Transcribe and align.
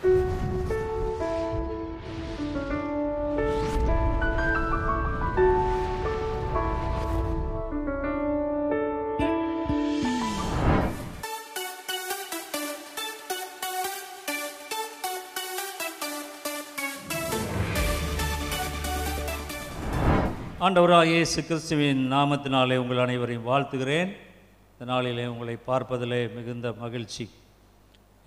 ஆண்டவராக 0.00 0.24
இயேசு 21.04 21.44
கிறிஸ்துவின் 21.44 22.12
நாமத்தினாலே 22.12 22.76
உங்கள் 22.76 22.98
அனைவரையும் 22.98 23.46
வாழ்த்துகிறேன். 23.46 24.10
இந்த 24.72 24.84
நாளிலே 24.84 25.26
உங்களை 25.26 25.56
பார்ப்பதிலே 25.66 26.32
மிகுந்த 26.34 26.74
மகிழ்ச்சி. 26.80 27.30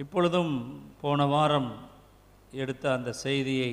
இப்பொழுதும் 0.01 0.53
போன 1.01 1.25
வாரம் 1.25 1.67
எடுத்த 2.51 2.93
அந்த 2.93 3.11
செய்தியை 3.11 3.71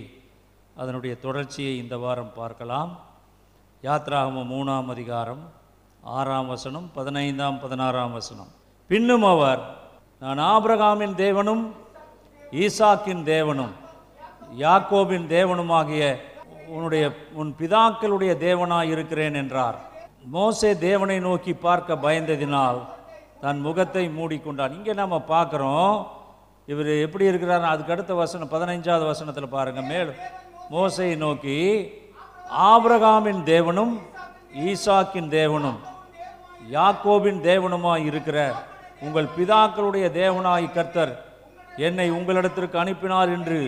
அதனுடைய 0.77 1.15
தொடர்ச்சியை 1.19 1.79
இந்த 1.79 1.97
வாரம் 1.99 2.33
பார்க்கலாம். 2.35 2.91
யாத்ராகம 3.83 4.43
மூணாம் 4.53 4.89
அதிகாரம் 4.95 5.43
ஆறாம் 6.03 6.47
வசனம் 6.47 6.91
பதினைந்தாம் 6.95 7.61
பதினாறாம் 7.61 8.13
வசனம். 8.13 8.51
பின்னும் 8.91 9.25
அவர் 9.25 9.63
நான் 10.21 10.39
ஆபிரகாமின் 10.39 11.15
தேவனும் 11.25 11.65
ஈசாக்கின் 12.65 13.25
தேவனும் 13.33 13.75
யாக்கோபின் 14.65 15.27
தேவனுமாகிய 15.37 16.05
உன்னுடைய 16.67 17.05
உன் 17.33 17.55
பிதாக்களுடைய 17.59 18.33
தேவனாய் 18.47 18.91
இருக்கிறேன் 18.95 19.35
என்றார். 19.35 19.79
மோசே 20.25 20.71
தேவனை 20.89 21.19
நோக்கி 21.21 21.53
பார்க்க 21.67 22.05
பயந்ததினால் 22.07 22.81
தன் 23.41 23.61
முகத்தை 23.61 24.09
மூடிக்கொண்டான். 24.11 24.73
இங்கே 24.73 24.93
நம்ம 24.93 25.25
பார்க்குறோம் 25.29 25.95
இவர் 26.69 26.91
எப்படி 26.99 27.25
இருக்கிறார் 27.25 27.63
அதுக்கு 27.65 27.93
அடுத்த 27.93 28.15
வசனம் 28.15 28.51
பதினைஞ்சாவது 28.51 29.07
வசனத்தில் 29.07 29.49
பாருங்க. 29.49 29.83
மேல் 29.85 30.11
மோசையை 30.71 31.17
நோக்கி 31.17 31.57
ஆபிரகாமின் 32.67 33.43
தேவனும் 33.45 33.95
ஈசாக்கின் 34.65 35.31
தேவனும் 35.31 35.79
யாக்கோபின் 36.71 37.41
தேவனுமாய் 37.43 38.05
இருக்கிற 38.05 38.39
உங்கள் 39.01 39.29
பிதாக்களுடைய 39.37 40.07
தேவனாய் 40.15 40.73
கர்த்தர் 40.73 41.13
என்னை 41.79 42.11
உங்களிடத்திற்கு 42.11 42.77
அனுப்பினார் 42.77 43.29
என்று 43.29 43.61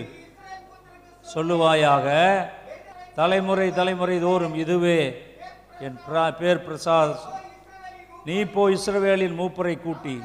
சொல்லுவாயாக 1.25 2.07
தலைமுறை 3.15 3.71
தலைமுறை 3.71 4.19
தோறும் 4.19 4.55
இதுவே 4.55 4.99
என் 5.79 5.97
பிரா- 6.03 6.31
பேர் 6.31 6.63
பிரசாத் 6.63 7.15
நீ 8.25 8.43
போ 8.43 8.69
இஸ்ரவேலின் 8.69 9.37
மூப்பரை 9.39 9.81
கூட்டி 9.81 10.19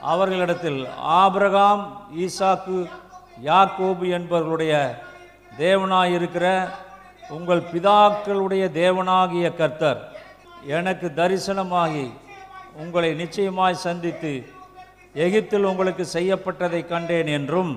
அவர்களிடத்தில் 0.00 0.88
ஆபிரகாம் 0.96 2.10
ஈசாக்கு 2.18 2.90
யாக்கோபு 3.44 4.06
என்பவர்களுடைய 4.16 4.98
தேவனாயிருக்கிற 5.58 6.68
உங்கள் 7.28 7.62
பிதாக்களுடைய 7.72 8.64
தேவனாகிய 8.80 9.56
கர்த்தர் 9.56 10.00
எனக்கு 10.64 11.12
தரிசனமாகி 11.16 12.12
உங்களை 12.74 13.14
நிச்சயமாய் 13.14 13.82
சந்தித்து 13.86 14.52
எகிப்தில் 15.14 15.64
உங்களுக்கு 15.64 16.08
செய்யப்பட்டதை 16.12 16.86
கண்டேன் 16.86 17.26
என்றும் 17.26 17.72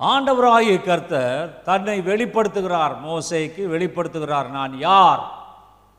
ஆண்டவராகிய 0.00 0.84
கர்த்தர் 0.84 1.62
தன்னை 1.62 2.00
வெளிப்படுத்துகிறார். 2.00 2.94
மோசேக்கு 3.06 3.62
வெளிப்படுத்துகிறார். 3.74 4.48
நான் 4.48 4.78
யார்? 4.78 5.22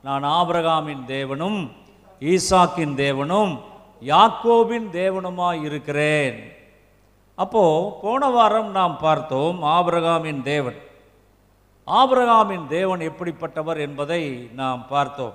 நான் 0.04 0.24
ஆபிரகாமின் 0.24 1.04
தேவனும். 1.08 1.72
ஈசாக்கின் 2.22 2.96
தேவனும் 2.96 3.60
யாக்கோபின் 4.06 4.88
தேவனுமாய் 4.92 5.64
இருக்கிறேன். 5.64 6.52
அப்போ 7.36 7.64
போன 8.02 8.30
வாரம் 8.30 8.72
நாம் 8.72 8.98
பார்த்தோம் 8.98 9.64
ஆபிரகாமின் 9.64 10.42
தேவன். 10.42 10.78
ஆபிரகாமின் 11.88 12.68
தேவன் 12.68 13.00
எப்படிப்பட்டவர் 13.00 13.80
என்பதை 13.80 14.50
நாம் 14.54 14.88
பார்த்தோம். 14.88 15.34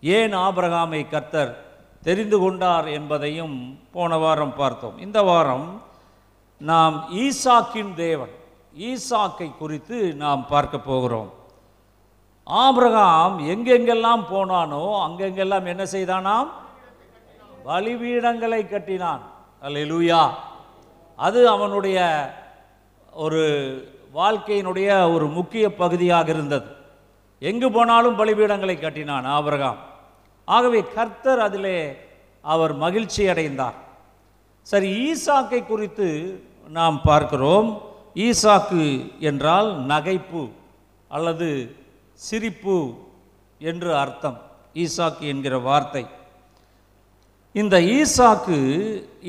ஏன் 0.00 0.34
ஆபிரகாமை 0.34 1.08
கர்த்தர் 1.08 1.64
தெரிந்து 2.02 2.38
கொண்டார் 2.38 2.86
என்பதையும் 2.88 3.78
போன 3.92 4.16
வாரம் 4.16 4.54
பார்த்தோம். 4.54 4.98
இந்த 4.98 5.22
வாரம் 5.22 5.82
நாம் 6.58 7.08
ஈசாக்கின் 7.12 7.94
தேவன் 7.94 8.34
ஈசாக்கை 8.78 9.56
குறித்து 9.56 10.14
நாம் 10.14 10.46
பார்க்க 10.46 10.78
போகிறோம். 10.78 11.32
ஆபிரகாம் 12.46 13.38
எங்கெங்கெல்லாம் 13.38 14.22
போனானோ 14.32 14.84
அங்கெங்கெல்லாம் 15.06 15.66
என்ன 15.66 15.84
செய்தானாம்? 15.84 16.48
பலிபீடங்களை 17.66 18.68
கட்டினான். 18.68 19.22
அல்லூயா 19.62 20.30
அது 21.16 21.48
அவனுடைய 21.48 21.98
ஒரு 23.12 23.42
வாழ்க்கையினுடைய 24.14 25.14
ஒரு 25.14 25.26
முக்கிய 25.26 25.74
பகுதியாக 25.74 26.28
இருந்தது. 26.30 26.66
எங்கு 27.38 27.70
போனாலும் 27.72 28.18
பலிபீடங்களை 28.18 28.80
கட்டினான் 28.80 29.24
ஆபிரகாம். 29.24 29.78
ஆகவே 30.44 30.84
கர்த்தர் 30.94 31.38
அதிலே 31.38 31.96
அவர் 32.40 32.74
மகிழ்ச்சி 32.74 33.28
அடைந்தார். 33.28 33.74
சரி 34.62 35.12
ஈசாக்கை 35.12 35.66
குறித்து 35.66 36.08
நாம் 36.68 37.00
பார்க்கிறோம். 37.02 37.82
ஈசாக்கு 38.14 38.84
என்றால் 39.20 39.86
நகைப்பு 39.86 40.50
அல்லது 41.08 41.76
சிரிப்பு 42.20 42.76
என்று 43.60 43.90
அர்த்தம் 44.02 44.38
ஈசாக்கு 44.84 45.24
என்கிற 45.32 45.54
வார்த்தை. 45.68 46.04
இந்த 47.54 47.76
ஈசாக்கு 47.96 48.58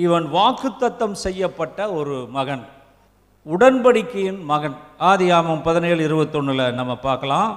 இவன் 0.06 0.25
வாக்குத்தத்தம் 0.38 1.16
செய்யப்பட்ட 1.25 1.79
ஒரு 2.00 2.16
மகன் 2.38 2.63
உடன்படிக்கையின் 3.45 4.40
மகன். 4.51 4.78
ஆதி 5.09 5.28
ஆமம் 5.38 5.62
பதினேழு 5.68 6.01
இருபத்தொன்னுல 6.07 6.63
நம்ம 6.79 6.94
பார்க்கலாம். 7.07 7.51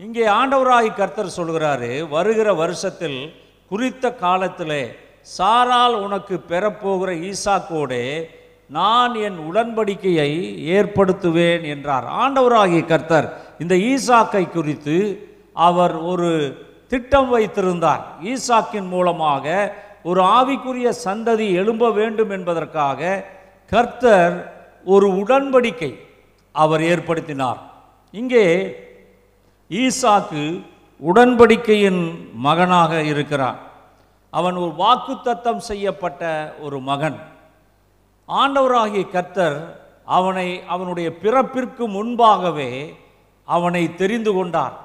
இங்கே 0.00 0.24
ஆண்டவராய் 0.40 0.90
கர்த்தர் 1.00 1.36
சொல்கிறாரு 1.38 1.90
வருகிற 2.14 2.48
வருஷத்தில் 2.62 3.18
குறித்த 3.70 4.04
காலத்திலே 4.24 4.82
சாரால் 5.38 5.96
உனக்கு 6.04 6.36
பெறப்போகிற 6.50 7.10
ஈசாக்கோடே 7.30 8.04
நான் 8.68 9.14
என் 9.14 9.38
உடன்படிக்கையை 9.52 10.30
ஏற்படுத்துவேன் 10.76 11.62
என்றார். 11.62 12.04
ஆண்டவராகிய 12.04 12.86
கர்த்தர் 12.86 13.42
இந்த 13.58 13.74
ஈசாக்கை 13.74 14.50
குறித்து 14.50 14.96
அவர் 15.52 15.96
ஒரு 15.96 16.30
திட்டம் 16.88 17.28
வைத்திருந்தார். 17.28 18.04
ஈசாக்கின் 18.22 18.88
மூலமாக 18.88 19.74
ஒரு 20.02 20.22
ஆவிக்குரிய 20.22 20.92
சந்ததி 21.04 21.52
எழும்ப 21.52 21.90
வேண்டும் 21.90 22.30
என்பதற்காக 22.30 23.24
கர்த்தர் 23.70 24.54
ஒரு 24.84 25.08
உடன்படிக்கை 25.08 25.94
அவர் 26.52 26.80
ஏற்படுத்தினார். 26.80 27.60
இங்கே 28.10 28.46
ஈசாக்கு 29.70 30.64
உடன்படிக்கையின் 31.00 32.30
மகனாக 32.34 33.02
இருக்கிறான். 33.02 33.58
அவன் 34.30 34.56
ஒரு 34.56 34.72
வாக்குத்தத்தம் 34.78 35.56
செய்யப்பட்ட 35.56 36.54
ஒரு 36.60 36.80
மகன். 36.80 37.18
ஆண்டவராகிய 38.28 39.10
கர்த்தர் 39.10 39.58
அவனை 40.04 40.48
அவனுடைய 40.66 41.08
பிறப்பிற்கு 41.22 41.84
முன்பாகவே 41.88 42.94
அவனை 43.44 43.94
தெரிந்து 43.94 44.32
கொண்டார். 44.32 44.76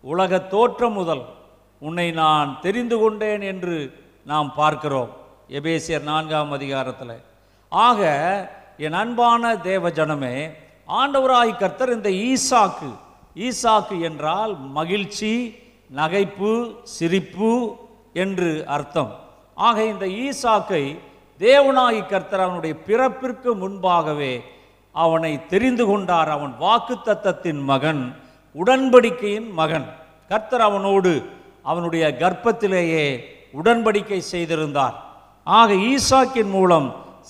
உலக 0.00 0.38
தோற்றம் 0.38 0.92
முதல் 0.92 1.24
உன்னை 1.78 2.10
நான் 2.12 2.58
தெரிந்து 2.60 2.98
கொண்டேன் 2.98 3.42
என்று 3.42 3.76
நாம் 4.24 4.54
பார்க்கிறோம். 4.54 5.10
எபேசியர் 5.48 6.02
நான்காம் 6.02 6.52
அதிகாரத்தில். 6.52 7.16
ஆக 7.68 8.00
என் 8.76 8.92
அன்பான 8.92 9.56
தேவ 9.56 9.88
ஜனமே 9.88 10.36
ஆண்டவராய் 10.88 11.58
கர்த்தர் 11.58 11.92
இந்த 11.92 12.10
ஈசாக்கு 12.10 12.90
ஈசாக்கு 13.36 14.00
என்றால் 14.00 14.52
மகிழ்ச்சி 14.58 15.58
நகைப்பு 15.96 16.52
சிரிப்பு 16.82 17.76
என்று 18.12 18.64
அர்த்தம். 18.66 19.12
ஆக 19.54 19.84
இந்த 19.84 20.06
ஈசாக்கை 20.06 20.84
தேவனாகி 21.40 22.06
கர்த்தர் 22.06 22.40
அவனுடைய 22.40 22.74
பிறப்பிற்கு 22.86 23.50
முன்பாகவே 23.62 24.34
அவனை 24.94 25.46
தெரிந்து 25.46 25.86
கொண்டார். 25.86 26.28
அவன் 26.28 26.52
வாக்குத்தத்தத்தின் 26.60 27.62
மகன் 27.70 28.02
உடன்படிக்கையின் 28.54 29.48
மகன். 29.60 29.86
கர்த்தர் 30.28 30.60
அவனோடு 30.60 31.12
அவனுடைய 31.62 32.04
கர்ப்பத்திலேயே 32.22 33.06
உடன்படிக்கை 33.60 34.20
செய்திருந்தார். 34.32 34.94
ஆக 35.46 35.72
ஈசாக்கின் 35.74 36.50
மூலம் 36.56 36.86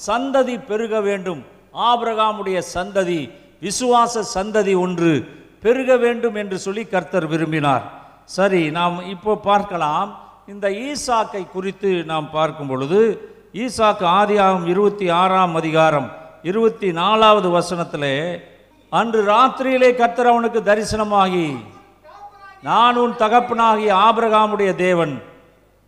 சந்ததி 0.07 0.57
பெருக 0.71 1.01
வேண்டும். 1.01 1.45
ஆபிரகாமுடைய 1.75 2.59
சந்ததி 2.75 3.21
விசுவாச 3.63 4.23
சந்ததி 4.35 4.75
ஒன்று 4.79 5.13
பெருக 5.61 5.97
வேண்டும் 5.97 6.35
என்று 6.35 6.59
சொல்லி 6.59 6.85
கர்த்தர் 6.85 7.27
விரும்பினார். 7.27 7.85
சரி 8.25 8.71
நாம் 8.71 8.97
இப்போ 9.15 9.33
பார்க்கலாம். 9.51 10.11
இந்த 10.53 10.67
ஈசாக்கை 10.69 11.43
குறித்து 11.51 11.91
நாம் 12.05 12.31
பார்க்கும் 12.31 12.67
பொழுது 12.67 13.01
ஈசாக்கு 13.55 14.05
ஆதியாகும் 14.19 14.65
இருபத்தி 14.73 15.07
ஆறாம் 15.17 15.53
அதிகாரம் 15.59 16.07
இருபத்தி 16.51 16.89
நாலாவது 16.93 17.49
வசனத்திலே 17.57 18.17
அன்று 18.93 19.21
ராத்திரியிலே 19.29 19.91
கர்த்தர் 20.01 20.31
அவனுக்கு 20.31 20.61
தரிசனமாகி 20.69 21.45
நான் 22.69 22.97
உன் 23.03 23.15
தகப்பனாகி 23.21 23.87
ஆபிரகாமுடைய 24.07 24.71
தேவன் 24.81 25.15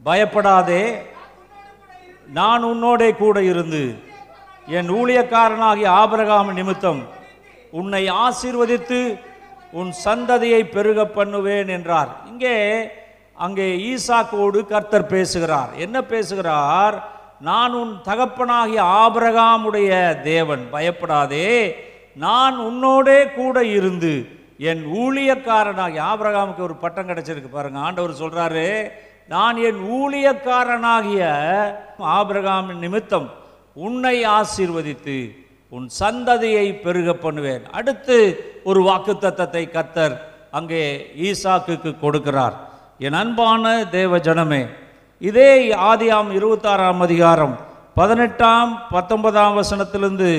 பயப்படாதே 0.05 0.85
நான் 2.39 2.69
உன்னோடே 2.71 3.11
கூட 3.23 3.43
இருந்து 3.43 3.83
என் 4.79 4.93
ஊழியக்காரனாகிய 4.99 5.89
ஆபிரகாம 6.03 6.55
நிமித்தம் 6.61 7.03
உன்னை 7.81 8.03
ஆசீர்வதித்து 8.27 9.01
உன் 9.73 9.93
சந்ததியை 10.05 10.63
பெருக 10.77 11.01
பண்ணுவேன் 11.19 11.69
என்றார். 11.69 12.11
இங்கே 12.31 12.57
அங்கே 13.47 13.69
ஈசாக்கோடு 13.91 14.61
கர்த்தர் 14.73 15.13
பேசுகிறார். 15.17 15.71
என்ன 15.85 15.97
பேசுகிறார்? 16.15 16.97
நான் 17.41 17.73
உன் 17.73 18.01
தகப்பனாகிய 18.05 18.83
ஆபிரகாமுடைய 18.83 20.21
தேவன். 20.23 20.71
பயப்படாதே. 20.71 21.77
நான் 22.15 22.59
உன்னோடே 22.59 23.35
கூட 23.35 23.65
இருந்து 23.65 24.29
என் 24.59 24.83
ஊழியக்காரனாகி 25.01 25.99
ஆபரகாமுக்கு 26.11 26.59
ஒரு 26.59 26.75
பட்டம் 26.75 27.09
கிடைச்சிருக்கு 27.09 27.51
பாருங்க. 27.53 27.79
ஆண்டவர் 27.79 28.21
சொல்றாரு 28.21 28.91
நான் 29.29 29.57
என் 29.57 29.81
ஊழியக்காரனாகிய 29.99 31.23
ஆபிரகாம் 31.99 32.79
நிமித்தம் 32.79 33.29
உன்னை 33.75 34.27
ஆசீர்வதித்து 34.27 35.37
உன் 35.69 35.89
சந்ததியை 36.01 36.81
பெருக 36.81 37.15
பண்ணுவேன். 37.15 37.63
அடுத்து 37.71 38.17
ஒரு 38.65 38.83
வாக்குத்தத்தை 38.83 39.65
கத்தர் 39.77 40.17
அங்கே 40.51 41.13
ஈசாக்குக்கு 41.23 41.95
கொடுக்கிறார். 42.03 42.53
என் 42.99 43.13
அன்பான 43.13 43.85
தேவ 43.85 44.19
ஜனமே 44.19 44.67
இதே 45.21 45.75
ஆதியாம் 45.75 46.31
இருபத்தாறாம் 46.39 46.99
அதிகாரம் 47.01 47.53
பதினெட்டாம் 47.95 48.83
பத்தொன்பதாம் 48.91 49.55
வசனத்திலிருந்து 49.59 50.31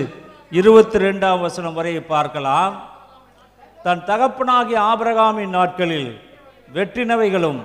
இருபத்தி 0.52 0.98
ரெண்டாம் 0.98 1.40
வசனம் 1.42 1.74
வரை 1.74 1.94
பார்க்கலாம். 2.02 2.76
தன் 3.84 4.04
தகப்பனாகிய 4.06 4.78
ஆபரகாமின் 4.92 5.56
நாட்களில் 5.58 6.12
வெற்றினவைகளும் 6.76 7.60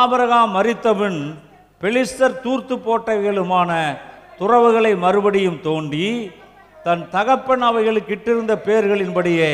ஆபரகாம் 0.00 0.52
மரித்தபின் 0.56 1.20
பெலிஸ்தர் 1.80 2.36
தூர்த்து 2.40 2.76
போட்டவைகளுமான 2.76 3.70
துறவுகளை 4.40 4.92
மறுபடியும் 4.96 5.60
தோண்டி 5.60 6.32
தன் 6.82 7.08
தகப்பன் 7.10 7.62
அவைகளுக்கு 7.70 8.14
இட்டிருந்த 8.16 8.52
பேர்களின்படியே 8.66 9.50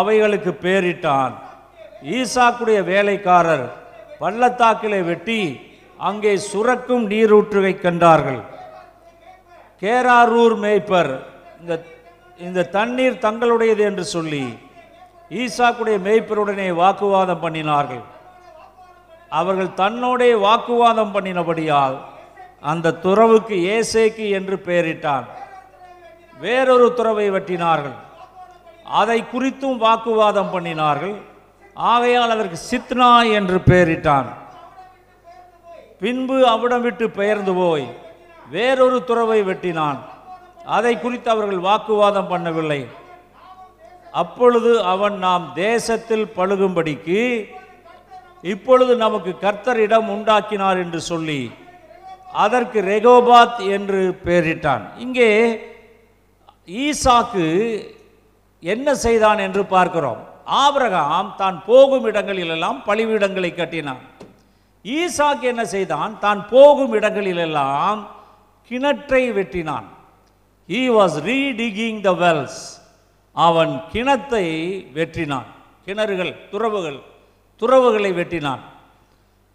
அவைகளுக்கு 0.00 0.54
பேரிட்டான். 0.62 1.32
ஈசாக்குடைய 2.18 2.80
வேலைக்காரர் 2.84 3.68
பள்ளத்தாக்கிலே 4.20 5.02
வெட்டி 5.02 5.40
அங்கே 6.06 6.32
சுரக்கும் 6.50 7.04
நீரூற்றுகை 7.12 7.74
கண்டார்கள். 7.84 8.40
கேராரூர் 9.82 10.56
மேய்ப்பர் 10.64 11.12
இந்த 11.60 11.74
இந்த 12.46 12.66
தண்ணீர் 12.76 13.22
தங்களுடையது 13.26 13.82
என்று 13.90 14.04
சொல்லி 14.14 14.44
ஈசாக்குடைய 15.42 15.98
மேய்ப்பருடனே 16.06 16.68
வாக்குவாதம் 16.82 17.42
பண்ணினார்கள். 17.44 18.02
அவர்கள் 19.40 19.70
தன்னோடே 19.82 20.30
வாக்குவாதம் 20.46 21.14
பண்ணினபடியால் 21.14 21.96
அந்த 22.72 22.96
துறவுக்கு 23.04 23.56
ஏசேக்கு 23.76 24.26
என்று 24.38 24.56
பெயரிட்டான். 24.68 25.26
வேறொரு 26.44 26.86
துறவை 26.98 27.26
வெட்டினார்கள். 27.34 27.96
அதை 29.00 29.18
குறித்தும் 29.32 29.78
வாக்குவாதம் 29.86 30.52
பண்ணினார்கள். 30.54 31.16
ஆகையால் 31.92 32.34
அதற்கு 32.34 32.58
சித்னா 32.70 33.12
என்று 33.38 33.58
பெயரிட்டான். 33.70 34.28
பின்பு 36.00 36.36
அவிடம் 36.52 36.84
விட்டு 36.86 37.06
பெயர்ந்து 37.18 37.52
போய் 37.60 37.86
வேறொரு 38.54 38.98
துறவை 39.08 39.40
வெட்டினான். 39.48 39.98
அதை 40.76 40.92
குறித்து 41.00 41.28
அவர்கள் 41.34 41.66
வாக்குவாதம் 41.68 42.30
பண்ணவில்லை. 42.32 42.80
அப்பொழுது 44.22 44.72
அவன் 44.92 45.16
நாம் 45.26 45.44
தேசத்தில் 45.54 46.26
பழுகும்படிக்கு 46.36 47.20
இப்பொழுது 48.52 48.92
நமக்கு 49.04 49.32
கர்த்தர் 49.44 49.80
இடம் 49.86 50.08
உண்டாக்கினார் 50.14 50.80
என்று 50.84 51.00
சொல்லி 51.10 51.40
அதற்கு 52.44 52.78
ரெகோபாத் 52.92 53.58
என்று 53.76 54.02
பெயரிட்டான். 54.26 54.84
இங்கே 55.04 55.30
ஈசாக்கு 56.84 57.46
என்ன 58.62 58.88
செய்தான் 59.04 59.40
என்று 59.46 59.62
பார்க்கிறோம். 59.74 60.20
ஆபிரகாம் 60.62 61.30
தான் 61.42 61.58
போகும் 61.68 62.06
இடங்களிலெல்லாம் 62.10 62.78
பழிவிடங்களை 62.88 63.50
கட்டினான். 63.54 64.02
ஈசாக் 64.84 65.40
என்ன 65.40 65.64
செய்தான்? 65.64 66.18
தான் 66.18 66.48
போகும் 66.48 66.92
இடங்களிலெல்லாம் 66.92 68.08
கிணற்றை 68.70 69.22
வெட்டினான். 69.38 69.86
ஈ 70.68 70.88
வாஸ் 70.88 71.16
ரீடிகிங் 71.30 72.00
த 72.00 72.10
வெல்ஸ் 72.10 72.60
அவன் 73.32 73.80
கிணத்தை 73.92 74.46
வெட்டினான். 74.94 75.48
கிணறுகள் 75.86 76.34
துறவுகள் 76.50 77.00
துறவுகளை 77.60 78.12
வெட்டினான். 78.12 78.62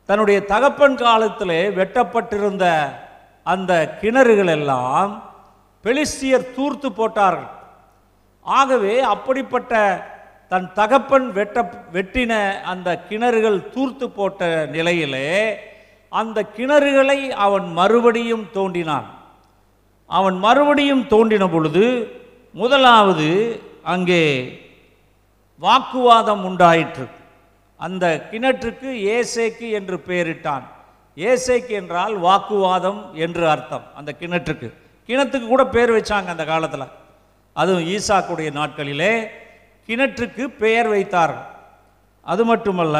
தன்னுடைய 0.05 0.45
தகப்பன் 0.45 0.95
காலத்தில் 0.95 1.73
வெட்டப்பட்டிருந்த 1.77 2.65
அந்த 3.43 3.97
கிணறுகள் 4.01 4.51
எல்லாம் 4.57 5.11
பெலிஸ்தியர் 5.83 6.53
தூர்த்து 6.55 6.91
போட்டார்கள். 6.91 7.51
ஆகவே 8.41 8.99
அப்படிப்பட்ட 8.99 9.73
தன் 10.51 10.67
தகப்பன் 10.73 11.27
வெட்ட 11.37 11.57
வெட்டின 11.95 12.33
அந்த 12.71 12.89
கிணறுகள் 13.09 13.57
தூர்த்து 13.73 14.05
போட்ட 14.09 14.47
நிலையிலே 14.75 15.27
அந்த 16.11 16.37
கிணறுகளை 16.57 17.19
அவன் 17.45 17.67
மறுபடியும் 17.79 18.45
தோண்டினான். 18.53 19.07
அவன் 20.09 20.37
மறுபடியும் 20.45 21.03
தோண்டின 21.11 21.47
பொழுது 21.51 21.85
முதலாவது 22.61 23.27
அங்கே 23.93 24.23
வாக்குவாதம் 25.61 26.43
உண்டாயிற்று. 26.49 27.05
அந்த 27.79 28.05
கிணற்றுக்கு 28.31 28.89
ஏசேக்கு 29.17 29.67
என்று 29.79 29.97
பெயரிட்டான். 30.07 30.65
ஏசேக்கு 31.17 31.73
என்றால் 31.81 32.15
வாக்குவாதம் 32.27 33.01
என்று 33.25 33.43
அர்த்தம் 33.49 33.85
அந்த 33.95 34.11
கிணற்றுக்கு. 34.19 34.69
கிணத்துக்கு 35.09 35.47
கூட 35.47 35.63
பேர் 35.75 35.95
வச்சாங்க 35.97 36.29
அந்த 36.35 36.45
காலத்தில். 36.45 36.87
அதுவும் 37.55 37.87
ஈசாக்குடைய 37.95 38.49
நாட்களிலே 38.59 39.13
கிணற்றுக்கு 39.89 40.45
பெயர் 40.63 40.89
வைத்தார்கள் 40.95 41.45
அது 42.31 42.43
மட்டுமல்ல 42.51 42.97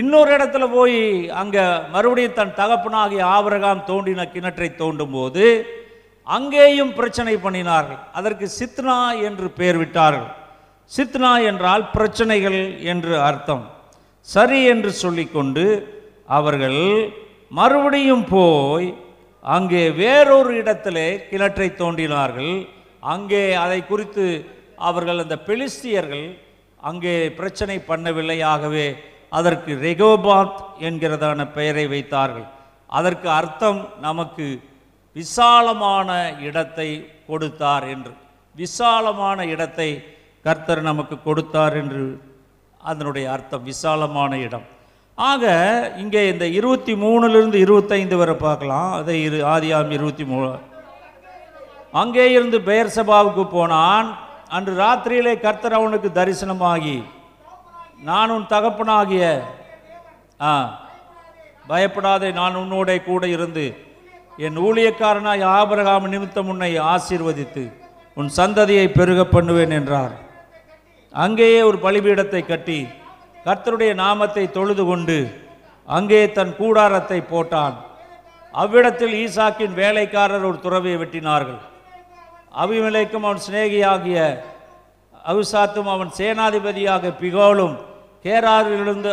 இன்னொரு 0.00 0.30
இடத்துல 0.36 0.64
போய் 0.76 1.00
அங்கே 1.40 1.64
மறுபடியும் 1.94 2.36
தன் 2.38 2.54
தகப்பனாகிய 2.60 3.24
ஆவரகாம் 3.34 3.82
தோண்டின 3.90 4.22
கிணற்றை 4.34 4.68
தோண்டும் 4.78 5.12
போது 5.16 5.44
அங்கேயும் 6.36 6.92
பிரச்சனை 6.98 7.34
பண்ணினார்கள். 7.44 8.00
அதற்கு 8.18 8.46
சித்னா 8.60 8.96
என்று 9.28 9.46
பெயர் 9.58 9.78
விட்டார்கள். 9.80 10.30
சித்னா 10.90 11.32
என்றால் 11.50 11.84
பிரச்சனைகள் 11.96 12.58
என்று 12.92 13.14
அர்த்தம். 13.28 13.64
சரி 14.28 14.60
என்று 14.72 14.90
சொல்லிக்கொண்டு 15.02 15.64
அவர்கள் 16.38 16.80
மறுபடியும் 17.58 18.26
போய் 18.34 18.88
அங்கே 19.44 19.84
வேறொரு 20.02 20.52
இடத்திலே 20.62 21.08
கிணற்றை 21.30 21.68
தோண்டினார்கள். 21.82 22.54
அங்கே 23.14 23.44
அதை 23.64 23.80
குறித்து 23.92 24.26
அவர்கள் 24.76 25.22
அந்த 25.24 25.36
பெலிஸ்தியர்கள் 25.46 26.38
அங்கே 26.80 27.30
பிரச்சனை 27.30 27.76
பண்ணவில்லை 27.78 28.42
ஆகவே 28.42 28.86
அதற்கு 29.30 29.72
ரெகோபாத் 29.74 30.58
என்கிறதான 30.78 31.52
பெயரை 31.52 31.86
வைத்தார்கள். 31.86 32.46
அதற்கு 32.86 33.28
அர்த்தம் 33.30 33.88
நமக்கு 34.00 34.46
விசாலமான 35.12 36.36
இடத்தை 36.40 36.88
கொடுத்தார் 37.26 37.88
என்று. 37.94 38.12
விசாலமான 38.54 39.44
இடத்தை 39.44 39.88
கர்த்தர் 40.42 40.82
நமக்கு 40.82 41.16
கொடுத்தார் 41.22 41.76
என்று 41.76 42.04
அதனுடைய 42.80 43.30
அர்த்தம் 43.30 43.62
விசாலமான 43.62 44.38
இடம். 44.38 44.66
ஆக 45.14 45.44
இங்கே 45.96 46.22
இந்த 46.32 46.46
இருபத்தி 46.46 46.94
மூணுலேருந்து 46.94 47.54
இருபத்தைந்து 47.54 48.16
வரை 48.16 48.34
பார்க்கலாம். 48.34 48.92
அதை 48.92 49.22
இரு 49.22 49.38
ஆதியாம் 49.54 49.90
இருபத்தி 49.90 50.24
மூணு. 50.24 50.52
அங்கே 51.92 52.32
இருந்து 52.32 52.60
பெயர் 52.60 52.94
சபாவுக்கு 52.96 53.44
போனான். 53.56 54.08
அன்று 54.54 54.72
ராத்திரியிலே 54.82 55.34
கர்த்தர் 55.44 55.76
அவனுக்கு 55.78 56.08
தரிசனமாகி 56.18 56.96
நான் 58.08 58.32
உன் 58.34 58.50
தகப்பனாகிய 58.54 59.24
ஆ 60.50 60.52
பயப்படாதே 61.70 62.28
நான் 62.40 62.58
உன்னோட 62.62 62.96
கூட 63.08 63.24
இருந்து 63.36 63.64
என் 64.46 64.58
ஊழியக்காரனாய் 64.66 65.42
ஆபிரகாம் 65.58 66.06
நிமித்தம் 66.14 66.50
உன்னை 66.52 66.70
ஆசீர்வதித்து 66.92 67.64
உன் 68.16 68.30
சந்ததியை 68.38 68.86
பெருக 68.98 69.20
பண்ணுவேன் 69.34 69.74
என்றார். 69.78 70.14
அங்கேயே 71.14 71.60
ஒரு 71.68 71.78
பலிபீடத்தை 71.86 72.42
கட்டி 72.46 72.78
கர்த்தருடைய 73.46 73.92
நாமத்தை 74.04 74.44
தொழுது 74.56 74.84
கொண்டு 74.90 75.18
அங்கே 75.88 76.20
தன் 76.38 76.52
கூடாரத்தை 76.60 77.18
போட்டான். 77.32 77.76
அவ்விடத்தில் 78.54 79.14
ஈசாக்கின் 79.24 79.74
வேலைக்காரர் 79.82 80.48
ஒரு 80.50 80.58
துறவியை 80.66 80.98
வெட்டினார்கள். 81.00 81.60
அபிமலைக்கும் 82.62 83.26
அவன் 83.28 83.44
சிநேகியாகிய 83.46 84.18
அவிசாத்தும் 85.30 85.90
அவன் 85.94 86.10
சேனாதிபதியாக 86.18 87.12
பிகோலும் 87.20 87.76
கேராரிலிருந்து 88.24 89.12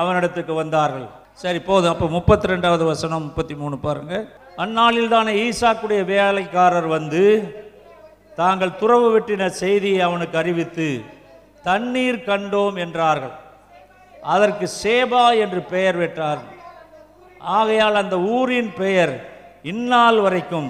அவனிடத்துக்கு 0.00 0.52
வந்தார்கள். 0.62 1.08
சரி 1.42 1.60
போதும். 1.68 1.92
அப்போ 1.94 2.06
முப்பத்தி 2.16 2.50
ரெண்டாவது 2.52 2.84
வசனம் 2.92 3.24
முப்பத்தி 3.26 3.54
மூணு 3.62 3.76
பாருங்க. 3.86 4.14
அந்நாளில் 4.64 5.12
தானே 5.14 5.32
ஈசாக்குடைய 5.44 6.02
வேலைக்காரர் 6.14 6.88
வந்து 6.96 7.24
தாங்கள் 8.40 8.78
துறவு 8.80 9.08
வெட்டின 9.14 9.48
செய்தியை 9.62 10.00
அவனுக்கு 10.08 10.36
அறிவித்து 10.42 10.88
தண்ணீர் 11.68 12.20
கண்டோம் 12.28 12.76
என்றார்கள். 12.84 13.34
அதற்கு 14.34 14.66
சேபா 14.82 15.24
என்று 15.44 15.60
பெயர் 15.72 16.00
பெற்றார்கள் 16.02 16.58
ஆகையால் 17.58 18.00
அந்த 18.02 18.16
ஊரின் 18.36 18.72
பெயர் 18.80 19.14
இந்நாள் 19.72 20.18
வரைக்கும் 20.26 20.68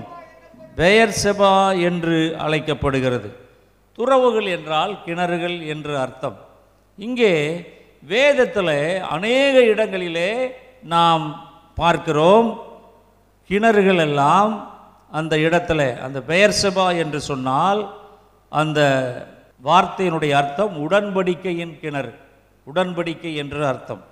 பெயர் 0.74 1.14
செபா 1.22 1.54
என்று 1.80 2.34
அழைக்கப்படுகிறது. 2.38 3.28
துறவுகள் 3.98 4.48
என்றால் 4.56 4.92
கிணறுகள் 5.06 5.66
என்று 5.66 5.94
அர்த்தம். 5.98 6.36
இங்கே 6.98 7.34
வேதத்தில் 8.02 9.02
அநேக 9.14 9.54
இடங்களிலே 9.72 10.30
நாம் 10.94 11.24
பார்க்கிறோம். 11.74 12.48
கிணறுகள் 13.50 14.00
எல்லாம் 14.06 14.52
அந்த 15.10 15.36
இடத்துல 15.36 15.80
அந்த 16.00 16.18
பெயர் 16.22 16.58
செபா 16.62 16.86
என்று 16.96 17.20
சொன்னால் 17.20 17.80
அந்த 18.48 18.80
வார்த்தையினுடைய 19.64 20.32
அர்த்தம் 20.32 20.74
உடன்படிக்கையின் 20.86 21.74
கிணறு. 21.80 22.12
உடன்படிக்கை 22.66 23.34
என்று 23.34 23.66
அர்த்தம். 23.66 24.02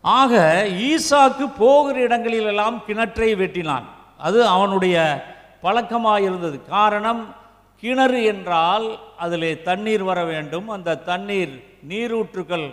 ஆக 0.00 0.64
ஈசாக்கு 0.88 1.46
போகிற 1.58 1.96
இடங்களிலெல்லாம் 2.00 2.82
கிணற்றை 2.86 3.30
வெட்டினான். 3.42 3.86
அது 4.18 4.38
அவனுடைய 4.46 4.96
பழக்கமாக 5.64 6.24
இருந்தது 6.28 6.56
காரணம் 6.76 7.22
கிணறு 7.82 8.20
என்றால் 8.32 8.86
அதிலே 9.24 9.50
தண்ணீர் 9.68 10.04
வர 10.10 10.20
வேண்டும். 10.32 10.66
அந்த 10.76 11.00
தண்ணீர் 11.10 11.54
நீரூற்றுக்கள் 11.90 12.66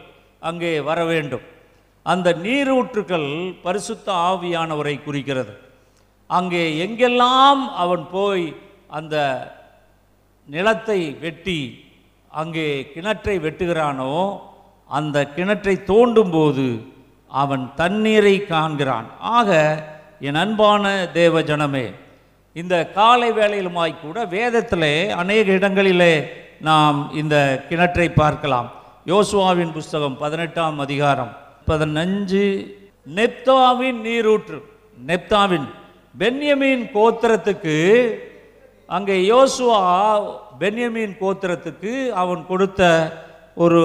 அங்கே 0.50 0.74
வர 0.90 1.00
வேண்டும். 1.12 1.46
அந்த 2.06 2.28
நீரூற்றுக்கள் 2.46 3.30
பரிசுத்த 3.66 4.08
ஆவியானவரை 4.30 4.96
குறிக்கிறது. 5.04 5.54
அங்கே 6.30 6.64
எங்கெல்லாம் 6.86 7.62
அவன் 7.84 8.06
போய் 8.16 8.46
அந்த 9.00 9.16
நிலத்தை 10.48 11.00
வெட்டி 11.24 11.60
அங்கே 12.32 12.68
கிணற்றை 12.94 13.36
வெட்டுகிறானோ 13.46 14.14
அந்த 14.90 15.18
கிணற்றை 15.36 15.76
தோண்டும்போது 15.92 16.68
அவன் 17.32 17.66
தண்ணீரை 17.82 18.36
காண்கிறான். 18.52 19.08
ஆக 19.38 19.50
என் 20.28 20.40
அன்பான 20.44 20.86
தேவ 21.20 21.42
ஜனமே 21.50 21.86
இந்த 22.56 22.76
காலை 22.96 23.28
வேளையிலுமாய் 23.38 23.94
கூட 24.02 24.18
வேதத்திலே 24.36 24.94
அநேக 25.22 25.48
இடங்களிலே 25.58 26.14
நாம் 26.68 26.98
இந்த 27.22 27.36
கிணற்றை 27.70 28.08
பார்க்கலாம். 28.22 28.68
யோசுவாவின் 29.12 29.72
புஸ்தகம் 29.78 30.16
பதினெட்டாம் 30.24 30.80
அதிகாரம் 30.86 31.32
பதினஞ்சு. 31.70 32.44
நெப்தாவின் 33.18 34.02
நீரூற்று 34.08 34.58
நெப்தாவின் 35.10 35.68
பென்யமீன் 36.16 36.84
கோத்திரத்துக்கு 36.96 37.76
அங்கே 38.90 39.16
யோசுவா 39.34 39.80
பென்யமீன் 40.64 41.16
கோத்திரத்துக்கு 41.22 41.94
அவன் 42.22 42.42
கொடுத்த 42.52 42.82
ஒரு 43.64 43.82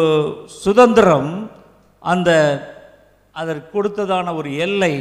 சுதந்திரம் 0.63 1.31
அந்த 2.03 2.31
அதற்கு 3.35 3.69
கொடுத்ததான 3.77 4.35
ஒரு 4.41 4.51
எல்லை 4.67 4.93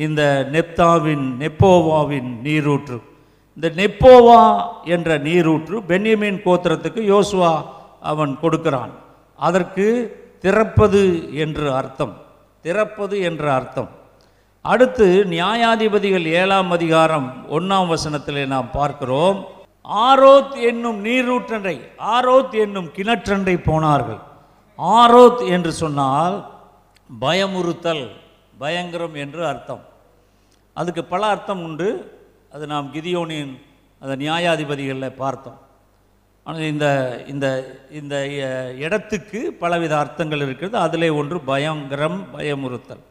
இந்த 0.00 0.48
நெப்தாவின் 0.52 1.24
நெப்போவாவின் 1.38 2.30
நீரூற்று. 2.44 3.02
இந்த 3.54 3.68
நெப்போவா 3.76 4.64
என்ற 4.84 5.18
நீரூற்று 5.18 5.82
பென்யமீன் 5.82 6.40
கோத்திரத்துக்கு 6.44 7.02
யோசுவா 7.14 7.62
அவன் 8.00 8.38
கொடுக்கிறான். 8.40 8.90
அதற்கு 9.36 9.86
திறப்பது 10.42 11.34
என்று 11.34 11.74
அர்த்தம். 11.74 12.14
திறப்பது 12.62 13.20
என்ற 13.20 13.54
அர்த்தம். 13.54 13.88
அடுத்து 14.62 15.26
நியாயாதிபதிகள் 15.30 16.24
ஏழாம் 16.24 16.70
அதிகாரம் 16.70 17.44
ஒன்றாம் 17.50 17.94
வசனத்திலே 17.94 18.46
நாம் 18.46 18.70
பார்க்கிறோம். 18.70 19.46
ஆரோத் 19.94 20.54
என்னும் 20.62 21.04
நீரூற்றண்டை 21.04 21.76
ஆரோத் 21.98 22.54
என்னும் 22.60 22.90
கிணற்றண்டை 22.96 23.62
போனார்கள். 23.64 24.20
ஆரோத் 24.78 25.48
என்று 25.48 25.72
சொன்னால் 25.72 26.50
பயமுறுத்தல் 27.20 28.10
பயங்கரம் 28.58 29.14
என்று 29.14 29.46
அர்த்தம். 29.46 29.88
அதுக்கு 30.74 31.04
பல 31.04 31.26
அர்த்தம் 31.26 31.62
உண்டு. 31.62 31.88
அது 32.52 32.66
நாம் 32.66 32.92
கிதியோனின் 32.94 33.52
அந்த 34.00 34.14
நியாயாதிபதிகளில் 34.24 35.18
பார்த்தோம். 35.22 35.58
ஆனால் 36.44 36.62
இந்த 36.62 36.86
இந்த 37.26 37.46
இந்த 37.90 38.26
இடத்துக்கு 38.84 39.52
பலவித 39.52 39.98
அர்த்தங்கள் 39.98 40.40
இருக்கிறது. 40.40 40.78
அதிலே 40.78 41.08
ஒன்று 41.08 41.40
பயங்கரம் 41.40 42.26
பயமுறுத்தல். 42.34 43.02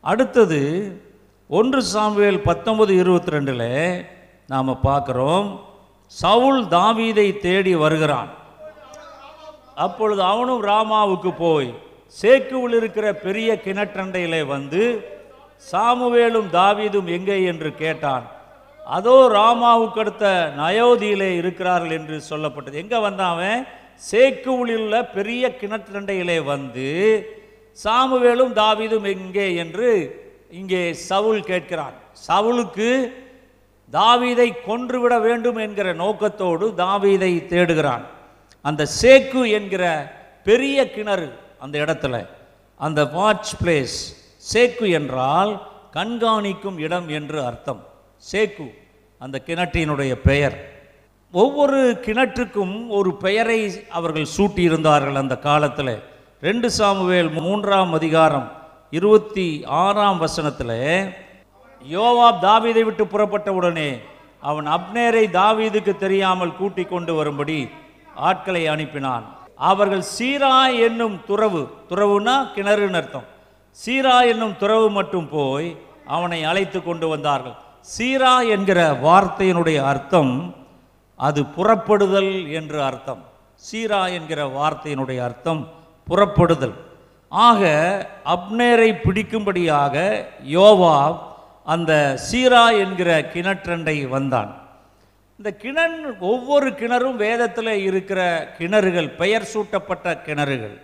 அடுத்தது 0.00 0.60
ஒன்று 1.48 1.80
சாம்புவேல் 1.94 2.46
பத்தொன்பது 2.48 2.92
இருபத்தி 2.96 3.32
ரெண்டில் 3.36 4.06
நாம் 4.46 4.78
பார்க்குறோம். 4.82 5.58
சவுல் 6.06 6.64
தாவீதை 6.64 7.38
தேடி 7.38 7.74
வருகிறான். 7.74 8.30
அப்பொழுது 9.74 10.22
அவனும் 10.22 10.62
ராமாவுக்கு 10.64 11.30
போய் 11.38 11.74
சேக்குவில் 12.20 12.76
இருக்கிற 12.76 13.14
பெரிய 13.14 13.60
கிணற்றண்டையிலே 13.64 14.46
வந்து 14.46 14.82
சாமுவேலும் 15.72 16.48
தாவீதும் 16.52 17.04
எங்கே 17.04 17.42
என்று 17.42 17.74
கேட்டான். 17.74 18.26
அதோ 18.84 19.28
ராமாவுக்கு 19.32 19.98
அடுத்த 19.98 20.52
நயோதியிலே 20.56 21.36
இருக்கிறார்கள் 21.36 21.90
என்று 21.90 22.22
சொல்லப்பட்டது. 22.30 22.72
எங்கே 22.72 22.98
வந்தான் 22.98 23.34
அவன்? 23.34 23.66
உள்ள 24.46 25.04
பெரிய 25.04 25.56
கிணற்றண்டையிலே 25.60 26.44
வந்து 26.44 26.88
சாமுவேலும் 27.84 28.52
தாவீதும் 28.52 29.06
எங்கே 29.14 29.54
என்று 29.54 29.88
இங்கே 30.50 30.92
சவுல் 30.92 31.40
கேட்கிறான். 31.40 31.96
சவுலுக்கு 32.28 33.12
தாவீதை 33.92 34.52
கொன்றுவிட 34.64 35.18
வேண்டும் 35.18 35.56
என்கிற 35.56 35.92
நோக்கத்தோடு 35.92 36.74
தாவீதை 36.76 37.46
தேடுகிறான். 37.46 38.04
அந்த 38.60 38.86
சேக்கு 39.02 39.50
என்கிற 39.50 39.84
பெரிய 40.44 40.90
கிணறு 40.90 41.28
அந்த 41.58 41.78
இடத்துல 41.78 42.26
அந்த 42.76 43.04
வாட்ச் 43.04 43.52
பிளேஸ் 43.62 44.25
சேக்கு 44.52 44.90
என்றால் 44.90 45.62
கண்காணிக்கும் 45.92 46.78
இடம் 46.78 47.08
என்று 47.08 47.44
அர்த்தம். 47.44 47.86
சேக்கு 48.32 48.74
அந்த 49.18 49.42
கிணற்றினுடைய 49.46 50.14
பெயர். 50.14 50.56
ஒவ்வொரு 51.32 52.00
கிணற்றுக்கும் 52.04 52.88
ஒரு 52.88 53.14
பெயரை 53.14 53.84
அவர்கள் 53.90 54.26
சூட்டியிருந்தார்கள் 54.36 55.14
அந்த 55.14 55.38
காலத்தில். 55.38 56.02
ரெண்டு 56.40 56.70
சாமுவேல் 56.70 57.30
மூன்றாம் 57.30 57.92
அதிகாரம் 57.92 58.52
இருபத்தி 58.90 59.64
ஆறாம் 59.66 60.18
வசனத்தில் 60.18 61.14
யோவாப் 61.90 62.42
தாவீதை 62.42 62.82
விட்டு 62.82 63.06
புறப்பட்ட 63.06 63.52
உடனே 63.52 63.98
அவன் 64.40 64.66
அப்னேரை 64.66 65.24
தாவீதுக்கு 65.38 65.96
தெரியாமல் 65.96 66.56
கூட்டிக் 66.56 66.88
கொண்டு 66.88 67.14
வரும்படி 67.14 67.68
ஆட்களை 68.14 68.68
அனுப்பினான். 68.68 69.22
அவர்கள் 69.56 70.04
சீரா 70.18 70.80
என்னும் 70.80 71.20
துறவு 71.26 71.70
துறவுனா 71.88 72.36
கிணறுன்னு 72.54 72.94
அர்த்தம். 72.94 73.34
சீரா 73.82 74.16
என்னும் 74.32 74.56
துறவு 74.60 74.88
மட்டும் 74.90 75.28
போய் 75.28 75.68
அவனை 76.16 76.38
அழைத்து 76.50 76.78
கொண்டு 76.82 77.06
வந்தார்கள். 77.08 77.56
சீரா 77.94 78.34
என்கிற 78.54 78.80
வார்த்தையினுடைய 79.06 79.78
அர்த்தம் 79.92 80.32
அது 81.28 81.40
புறப்படுதல் 81.56 82.32
என்று 82.58 82.78
அர்த்தம். 82.82 83.22
சீரா 83.66 84.00
என்கிற 84.18 84.40
வார்த்தையினுடைய 84.58 85.20
அர்த்தம் 85.28 85.62
புறப்படுதல். 86.08 86.76
ஆக 87.32 87.62
அப்னேரை 88.34 88.90
பிடிக்கும்படியாக 89.04 89.94
யோவா 90.56 90.96
அந்த 91.74 91.92
சீரா 92.28 92.64
என்கிற 92.84 93.10
கிணற்றண்டை 93.34 93.96
வந்தான். 94.16 94.50
இந்த 95.38 95.50
கிணறு 95.62 96.10
ஒவ்வொரு 96.32 96.68
கிணறும் 96.80 97.16
வேதத்தில் 97.26 97.72
இருக்கிற 97.88 98.20
கிணறுகள் 98.58 99.08
பெயர் 99.22 99.50
சூட்டப்பட்ட 99.52 100.14
கிணறுகள். 100.26 100.76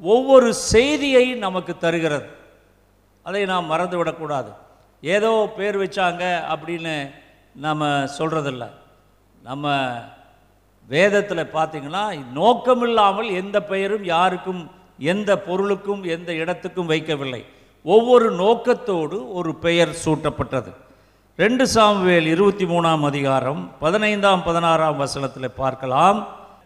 ஒவ்வொரு 0.00 0.48
செய்தியை 0.54 1.26
நமக்கு 1.34 1.72
தருகிறது. 1.78 2.26
அதை 3.22 3.42
நாம் 3.52 3.70
மறந்து 3.72 3.96
விடக்கூடாது 3.96 4.50
ஏதோ 5.02 5.30
பேர் 5.56 5.76
வச்சாங்க 5.82 6.24
அப்படின்னு 6.52 6.94
நம்ம 7.66 7.86
சொல்கிறதில்ல 8.18 8.64
நம்ம 9.42 9.74
வேதத்தில் 10.88 11.52
பார்த்தீங்கன்னா 11.56 12.04
நோக்கமில்லாமல் 12.40 13.30
எந்த 13.40 13.56
பெயரும் 13.62 14.04
யாருக்கும் 14.04 14.62
எந்த 15.12 15.30
பொருளுக்கும் 15.38 16.02
எந்த 16.04 16.30
இடத்துக்கும் 16.32 16.90
வைக்கவில்லை. 16.92 17.42
ஒவ்வொரு 17.84 18.28
நோக்கத்தோடு 18.42 19.32
ஒரு 19.32 19.50
பெயர் 19.64 19.92
சூட்டப்பட்டது. 20.04 20.70
ரெண்டு 21.36 21.64
சாமுவேல் 21.74 22.28
இருபத்தி 22.34 22.64
மூணாம் 22.64 23.04
அதிகாரம் 23.10 23.60
பதினைந்தாம் 23.80 24.42
பதினாறாம் 24.48 24.96
வசனத்தில் 24.96 25.56
பார்க்கலாம். 25.62 26.18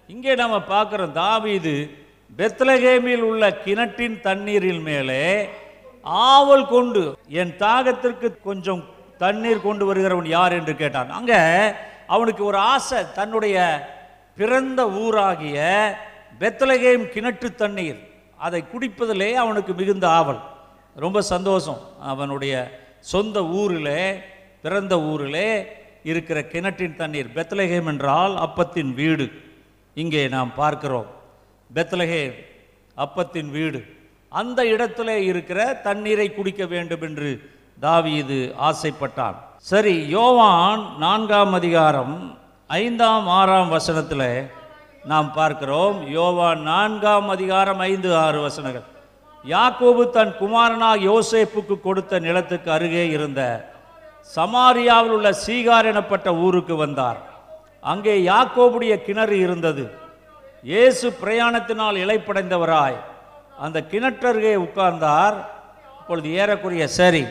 இங்கே 0.07 0.35
நம்ம 0.35 0.57
பார்க்குறோம் 0.75 1.13
தாவீது 1.13 1.75
பெத்லகேமில் 2.37 3.25
உள்ள 3.31 3.57
கிணற்றின் 3.65 4.21
தண்ணீரில் 4.21 4.81
மேலே 4.81 5.49
ஆவல் 6.03 6.67
கொண்டு 6.67 7.17
என் 7.29 7.55
தாகத்திற்கு 7.59 8.41
கொஞ்சம் 8.43 8.85
தண்ணீர் 9.19 9.61
கொண்டு 9.61 9.95
வருகிறவன் 9.95 10.27
யார்? 10.27 10.53
என்று 10.53 10.77
கேட்டான். 10.77 11.11
அங்கே 11.11 11.41
அவனுக்கு 12.07 12.45
ஒரு 12.45 12.57
ஆசை 12.57 13.13
தன்னுடைய 13.15 13.87
பிறந்த 14.37 14.87
ஊராகிய 14.87 15.59
பெத்லகேம் 16.41 17.05
கிணற்று 17.15 17.55
தண்ணீர் 17.55 18.01
அதை 18.37 18.65
குடிப்பதிலே 18.73 19.33
அவனுக்கு 19.35 19.75
மிகுந்த 19.75 20.09
ஆவல். 20.09 20.41
ரொம்ப 20.97 21.21
சந்தோஷம். 21.21 21.81
அவனுடைய 22.01 22.55
சொந்த 23.01 23.45
ஊரிலே 23.45 24.15
பிறந்த 24.63 25.01
ஊரிலே 25.01 25.67
இருக்கிற 26.03 26.43
கிணற்றின் 26.43 26.97
தண்ணீர் 26.97 27.35
பெத்லகேம் 27.35 27.87
என்றால் 27.87 28.37
அப்பத்தின் 28.37 28.95
வீடு. 28.95 29.31
இங்கே 29.95 30.29
நாம் 30.29 30.55
பார்க்கிறோம். 30.55 31.21
பெத்லகே 31.75 32.25
அப்பத்தின் 32.97 33.51
வீடு. 33.51 33.81
அந்த 34.33 34.61
இடத்துல 34.75 35.11
இருக்கிற 35.31 35.59
தண்ணீரை 35.87 36.27
குடிக்க 36.35 36.63
வேண்டும் 36.67 37.05
என்று 37.09 37.31
தாவீது 37.81 38.39
ஆசைப்பட்டான். 38.69 39.37
சரி 39.71 39.95
யோவான் 40.09 40.83
நான்காம் 40.99 41.55
அதிகாரம் 41.61 42.15
ஐந்தாம் 42.67 43.27
ஆறாம் 43.39 43.69
வசனத்தில் 43.69 44.29
நாம் 45.05 45.33
பார்க்கிறோம். 45.33 45.97
யோவான் 46.11 46.61
நான்காம் 46.63 47.29
அதிகாரம் 47.29 47.79
ஐந்து 47.91 48.11
ஆறு 48.17 48.41
வசனங்கள். 48.41 48.87
யாக்கோபு 49.45 50.03
தன் 50.17 50.35
குமாரனாக 50.41 51.05
யோசேப்புக்கு 51.11 51.77
கொடுத்த 51.81 52.21
நிலத்துக்கு 52.27 52.71
அருகே 52.73 53.05
இருந்த 53.17 53.41
சமாரியாவில் 54.37 55.15
உள்ள 55.17 55.31
சீகார் 55.47 55.91
எனப்பட்ட 55.93 56.29
ஊருக்கு 56.47 56.75
வந்தார். 56.77 57.21
அங்கே 57.93 58.15
யாக்கோபுடைய 58.33 58.95
கிணறு 59.07 59.39
இருந்தது. 59.39 59.85
இயேசு 60.71 61.07
பிரயாணத்தினால் 61.23 61.97
இழைப்படைந்தவராய் 62.03 62.99
அந்த 63.65 63.79
கிணற்றருகே 63.93 64.53
உட்கார்ந்தார். 64.67 65.37
இப்பொழுது 66.01 66.29
ஏறக்குறைய 66.41 66.85
சரி 66.99 67.25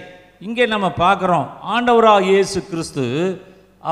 இங்கே 0.48 0.66
நம்ம 0.74 0.88
பார்க்குறோம். 1.04 1.48
ஆண்டவராக 1.74 2.28
இயேசு 2.32 2.60
கிறிஸ்து 2.72 3.06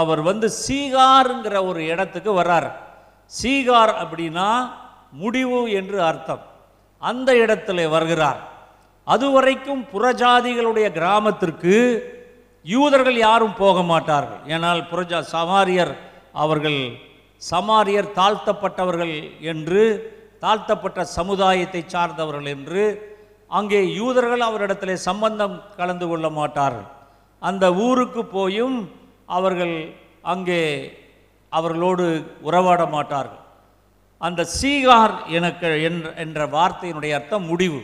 அவர் 0.01 0.21
வந்து 0.29 0.47
சீகாருங்கிற 0.65 1.55
ஒரு 1.69 1.81
இடத்துக்கு 1.93 2.31
வர்றார். 2.41 2.69
சீகார் 3.31 3.93
அப்படின்னா 4.03 4.49
முடிவு 5.23 5.59
என்று 5.79 5.97
அர்த்தம். 6.09 6.43
அந்த 7.01 7.29
இடத்துல 7.43 7.89
வருகிறார். 7.95 8.39
அதுவரைக்கும் 9.07 9.83
புறஜாதிகளுடைய 9.93 10.87
கிராமத்திற்கு 10.97 11.75
யூதர்கள் 12.65 13.17
யாரும் 13.27 13.59
போக 13.63 13.81
மாட்டார்கள். 13.91 14.41
ஏனால் 14.55 14.81
புறஜா 14.91 15.19
சமாரியர் 15.35 15.93
அவர்கள் 16.43 16.81
சமாரியர் 17.41 18.09
தாழ்த்தப்பட்டவர்கள் 18.19 19.15
என்று 19.51 19.83
தாழ்த்தப்பட்ட 20.43 20.99
சமுதாயத்தை 21.17 21.81
சார்ந்தவர்கள் 21.93 22.49
என்று 22.55 22.83
அங்கே 23.51 23.79
யூதர்கள் 23.99 24.43
அவரிடத்தில் 24.47 25.05
சம்பந்தம் 25.09 25.55
கலந்து 25.77 26.05
கொள்ள 26.07 26.27
மாட்டார்கள். 26.39 26.87
அந்த 27.41 27.65
ஊருக்கு 27.85 28.21
போயும் 28.37 28.77
அவர்கள் 29.37 29.75
அங்கே 30.33 30.61
அவர்களோடு 31.51 32.05
உறவாட 32.47 32.81
மாட்டார்கள். 32.95 33.43
அந்த 34.21 34.41
சீகார் 34.59 35.15
எனக்கு 35.37 35.69
என்ற 36.23 36.39
வார்த்தையினுடைய 36.55 37.11
அர்த்தம் 37.19 37.49
முடிவு. 37.51 37.81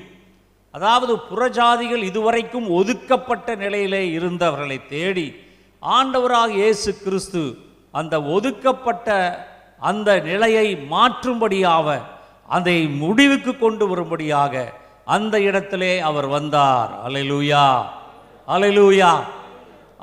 அதாவது 0.74 1.14
புறஜாதிகள் 1.30 2.04
இதுவரைக்கும் 2.10 2.68
ஒதுக்கப்பட்ட 2.80 3.50
நிலையிலே 3.64 4.02
இருந்தவர்களை 4.18 4.78
தேடி 4.94 5.28
ஆண்டவராக 5.84 6.52
இயேசு 6.62 6.90
கிறிஸ்து 7.04 7.44
அந்த 8.00 8.16
ஒதுக்கப்பட்ட 8.36 9.10
அந்த 9.90 10.10
நிலையை 10.30 10.68
மாற்றும்படியாக 10.94 11.88
அதை 12.56 12.78
முடிவுக்கு 13.04 13.52
கொண்டு 13.64 13.86
வரும்படியாக 13.92 14.54
அந்த 15.16 15.36
இடத்திலே 15.48 15.94
அவர் 16.10 16.28
வந்தார். 16.36 16.92
அலைலூயா 17.08 17.66
அலைலூயா 18.48 19.12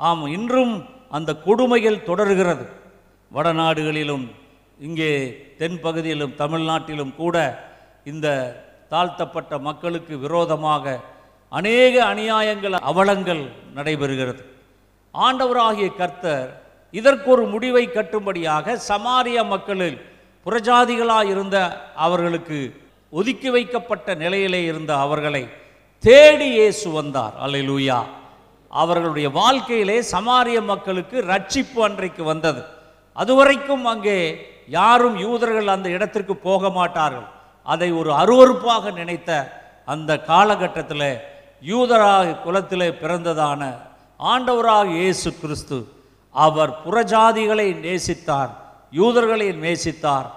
ஆம் 0.07 0.25
இன்றும் 0.37 0.75
அந்த 1.17 1.31
கொடுமைகள் 1.45 2.05
தொடர்கிறது. 2.09 2.65
வடநாடுகளிலும் 3.31 4.25
இங்கே 4.87 5.11
தென்பகுதியிலும் 5.59 6.37
தமிழ்நாட்டிலும் 6.41 7.13
கூட 7.21 7.35
இந்த 8.11 8.27
தாழ்த்தப்பட்ட 8.93 9.53
மக்களுக்கு 9.67 10.13
விரோதமாக 10.25 10.95
அநேக 11.51 11.93
அநியாயங்கள் 12.13 12.75
அவலங்கள் 12.91 13.43
நடைபெறுகிறது. 13.77 14.41
ஆண்டவராகிய 15.13 15.89
கர்த்தர் 16.01 16.49
இதற்கு 16.93 17.27
ஒரு 17.35 17.43
முடிவை 17.53 17.85
கட்டும்படியாக 17.87 18.75
சமாரிய 18.89 19.39
மக்களில் 19.53 19.97
புறஜாதிகளாக 20.45 21.31
இருந்த 21.33 21.57
அவர்களுக்கு 22.05 22.59
ஒதுக்கி 23.13 23.49
வைக்கப்பட்ட 23.55 24.15
நிலையிலே 24.23 24.61
இருந்த 24.71 24.91
அவர்களை 25.05 25.43
தேடி 26.03 26.47
இயேசு 26.59 26.87
வந்தார். 26.99 27.35
அல்லேலூயா. 27.45 27.99
அவர்களுடைய 28.73 29.27
வாழ்க்கையிலே 29.39 29.97
சமாரிய 30.13 30.59
மக்களுக்கு 30.71 31.17
ரட்சிப்பு 31.31 31.79
அன்றைக்கு 31.87 32.23
வந்தது. 32.23 32.61
அதுவரைக்கும் 33.21 33.85
அங்கே 33.85 34.17
யாரும் 34.77 35.17
யூதர்கள் 35.25 35.73
அந்த 35.75 35.87
இடத்திற்கு 35.89 36.35
போக 36.47 36.69
மாட்டார்கள். 36.79 37.27
அதை 37.67 37.89
ஒரு 37.99 38.11
அருவருப்பாக 38.21 38.93
நினைத்த 38.99 39.29
அந்த 39.93 40.11
காலகட்டத்தில் 40.31 41.09
யூதராக 41.71 42.37
குலத்திலே 42.45 42.89
பிறந்ததான 43.01 43.61
ஆண்டவராக 44.19 44.87
இயேசு 44.99 45.29
கிறிஸ்து 45.41 45.77
அவர் 46.33 46.71
புறஜாதிகளை 46.85 47.67
நேசித்தார் 47.85 48.51
யூதர்களை 48.91 49.47
நேசித்தார் 49.65 50.27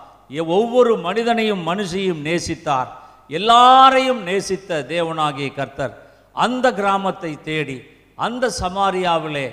ஒவ்வொரு 0.59 0.93
மனிதனையும் 0.97 1.63
மனுஷையும் 1.69 2.21
நேசித்தார் 2.29 2.89
எல்லாரையும் 3.31 4.23
நேசித்த 4.23 4.81
தேவனாகிய 4.89 5.49
கர்த்தர். 5.55 5.95
அந்த 6.37 6.67
கிராமத்தை 6.73 7.33
தேடி 7.43 7.79
அந்த 8.15 8.51
சமாரியாவிலே 8.61 9.47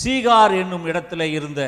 சீகார் 0.00 0.54
என்னும் 0.62 0.86
இடத்துல 0.86 1.20
இருந்த 1.20 1.60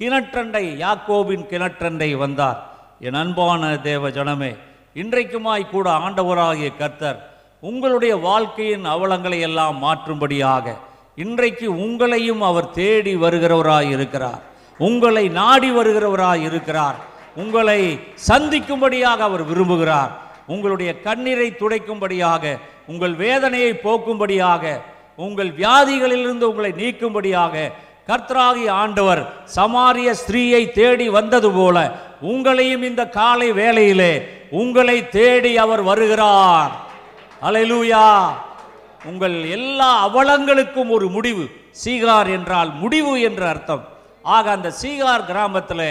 கிணற்றண்டை 0.00 0.64
யாக்கோபின் 0.84 1.44
கிணற்றண்டை 1.50 2.10
வந்தார். 2.16 2.60
என் 3.00 3.14
அன்பான 3.14 3.76
தேவ 3.76 4.10
ஜனமே 4.10 4.52
இன்றைக்குமாய் 4.96 5.70
கூட 5.70 5.86
ஆண்டவராகிய 5.90 6.70
கர்த்தர் 6.76 7.18
உங்களுடைய 7.62 8.16
வாழ்க்கையின் 8.16 8.86
அவலங்களை 8.94 9.40
எல்லாம் 9.40 9.76
மாற்றும்படியாக 9.84 10.76
இன்றைக்கு 11.14 11.66
உங்களையும் 11.74 12.38
அவர் 12.38 12.70
தேடி 12.70 13.16
வருகிறவராய் 13.16 13.90
இருக்கிறார். 13.90 14.42
உங்களை 14.78 15.28
நாடி 15.28 15.70
வருகிறவராய் 15.70 16.42
இருக்கிறார். 16.42 16.94
உங்களை 17.36 17.98
சந்திக்கும்படியாக 18.28 19.16
அவர் 19.16 19.44
விரும்புகிறார். 19.50 20.10
உங்களுடைய 20.46 21.00
கண்ணீரை 21.00 21.56
துடைக்கும்படியாக 21.58 22.58
உங்கள் 22.86 23.14
வேதனையை 23.14 23.72
போக்கும்படியாக 23.84 24.80
உங்கள் 25.16 25.50
வியாதிகளிலிருந்து 25.50 26.46
உங்களை 26.50 26.72
நீக்கும்படியாக 26.72 27.70
கர்த்தராகி 28.08 28.68
ஆண்டவர் 28.70 29.32
சமாரிய 29.56 30.14
ஸ்திரீயை 30.20 30.72
தேடி 30.72 31.08
வந்தது 31.08 31.50
போல 31.50 31.76
உங்களையும் 32.22 32.82
இந்த 32.82 33.08
காலை 33.08 33.52
வேளையிலே 33.52 34.28
உங்களை 34.50 35.08
தேடி 35.08 35.56
அவர் 35.58 35.82
வருகிறார். 35.82 36.72
அல்லேலூயா 37.42 38.06
உங்கள் 39.08 39.36
எல்லா 39.56 39.90
அவலங்களுக்கும் 40.06 40.90
ஒரு 40.96 41.08
முடிவு. 41.08 41.44
சீகார் 41.84 42.30
என்றால் 42.36 42.70
முடிவு 42.82 43.20
என்று 43.20 43.46
அர்த்தம். 43.46 43.84
ஆக 44.22 44.50
அந்த 44.50 44.72
சீகார் 44.82 45.28
கிராமத்தில் 45.30 45.88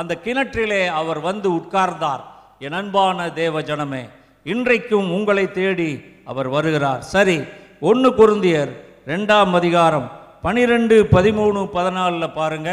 அந்த 0.00 0.12
கிணற்றிலே 0.24 0.86
அவர் 0.86 1.20
வந்து 1.20 1.48
உட்கார்ந்தார். 1.58 2.22
என் 2.58 2.72
அன்பான 2.72 3.28
தேவ 3.30 3.60
ஜனமே 3.60 4.02
இன்றைக்கும் 4.42 5.08
உங்களை 5.16 5.44
தேடி 5.52 5.90
அவர் 6.24 6.48
வருகிறார். 6.48 7.02
சரி 7.14 7.36
ஒன்று 7.80 8.10
குருந்தியர் 8.10 8.72
ரெண்டாம் 9.06 9.52
அதிகாரம் 9.60 10.08
பனிரெண்டு 10.42 10.96
பதிமூணு 11.12 11.60
பதினாலில் 11.76 12.36
பாருங்க. 12.40 12.70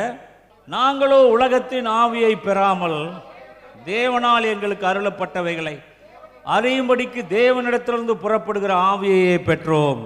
நாங்களோ 0.67 1.19
உலகத்தின் 1.36 1.88
ஆவியை 1.88 2.34
பெறாமல் 2.47 2.99
தேவனால் 3.86 4.45
எங்களுக்கு 4.54 4.86
அருளப்பட்டவைகளை 4.88 5.75
அறியும்படிக்கு 6.55 7.21
தேவனிடத்திலிருந்து 7.38 8.13
புறப்படுகிற 8.23 8.71
ஆவியையே 8.91 9.35
பெற்றோம். 9.49 10.01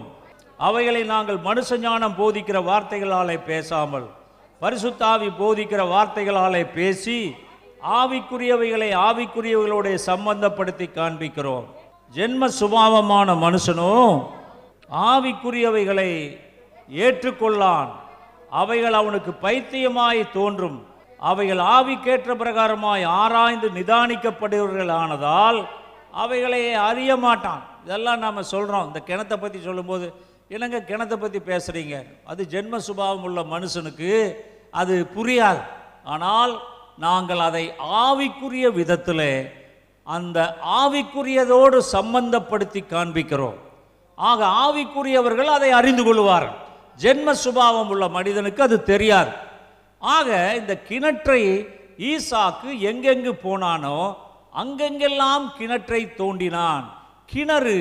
அவைகளை 0.57 1.03
நாங்கள் 1.03 1.37
மனுஷ 1.37 1.77
ஞானம் 1.77 2.15
போதிக்கிற 2.17 2.57
வார்த்தைகளாலே 2.69 3.37
பேசாமல் 3.45 4.07
பரிசுத்தாவி 4.61 5.29
போதிக்கிற 5.39 5.81
வார்த்தைகளாலே 5.93 6.61
பேசி 6.73 7.17
ஆவிக்குரியவைகளை 7.99 8.89
ஆவிக்குரியவைகளோட 9.07 9.87
சம்பந்தப்படுத்தி 10.05 10.87
காண்பிக்கிறோம். 10.97 11.65
ஜென்ம 12.15 12.47
சுபாவமான 12.59 13.29
மனுஷனோ 13.45 13.93
ஆவிக்குரியவைகளை 15.11 16.11
ஏற்றுக்கொள்ளான். 17.05 17.91
அவைகள் 18.49 18.93
அவனுக்கு 18.93 19.31
பைத்தியமாய் 19.41 20.21
தோன்றும். 20.33 20.79
அவைகள் 21.31 21.61
ஆவிக்கேற்ற 21.75 22.31
பிரகாரமாய் 22.41 23.05
ஆராய்ந்து 23.21 23.69
நிதானிக்கப்படுகிறவர்களானதால் 23.77 25.59
அவைகளை 26.21 26.61
அறிய 26.89 27.11
மாட்டான் 27.25 27.61
இதெல்லாம் 27.85 28.23
நாம் 28.25 28.49
சொல்கிறோம் 28.53 28.87
இந்த 28.89 28.99
கிணத்தை 29.09 29.37
பற்றி 29.37 29.59
சொல்லும்போது 29.67 30.05
என்னங்க 30.53 30.79
கிணத்தை 30.89 31.17
பற்றி 31.17 31.39
பேசுகிறீங்க 31.49 31.95
அது 32.31 32.41
ஜென்ம 32.53 32.79
சுபாவம் 32.87 33.25
உள்ள 33.27 33.41
மனுஷனுக்கு 33.53 34.11
அது 34.81 34.95
புரியாது. 35.15 35.61
ஆனால் 36.13 36.53
நாங்கள் 37.05 37.41
அதை 37.47 37.63
ஆவிக்குரிய 38.05 38.65
விதத்தில் 38.79 39.29
அந்த 40.07 40.39
ஆவிக்குரியதோடு 40.81 41.77
சம்பந்தப்படுத்தி 41.95 42.81
காண்பிக்கிறோம். 42.93 43.57
ஆக 44.17 44.39
ஆவிக்குரியவர்கள் 44.65 45.49
அதை 45.57 45.69
அறிந்து 45.79 46.03
கொள்வார்கள். 46.03 46.57
ஜென்ம 47.03 47.31
சுபாவம் 47.43 47.91
உள்ள 47.93 48.05
மனிதனுக்கு 48.17 48.61
அது 48.67 48.77
தெரியாது. 48.91 49.31
ஆக 50.01 50.29
இந்த 50.59 50.73
கிணற்றை 50.89 51.41
ஈசாக்கு 52.11 52.69
எங்கெங்கு 52.91 53.33
போனானோ 53.45 53.97
அங்கெங்கெல்லாம் 54.61 55.45
கிணற்றை 55.57 56.01
தோண்டினான். 56.19 56.85
கிணறு 57.31 57.77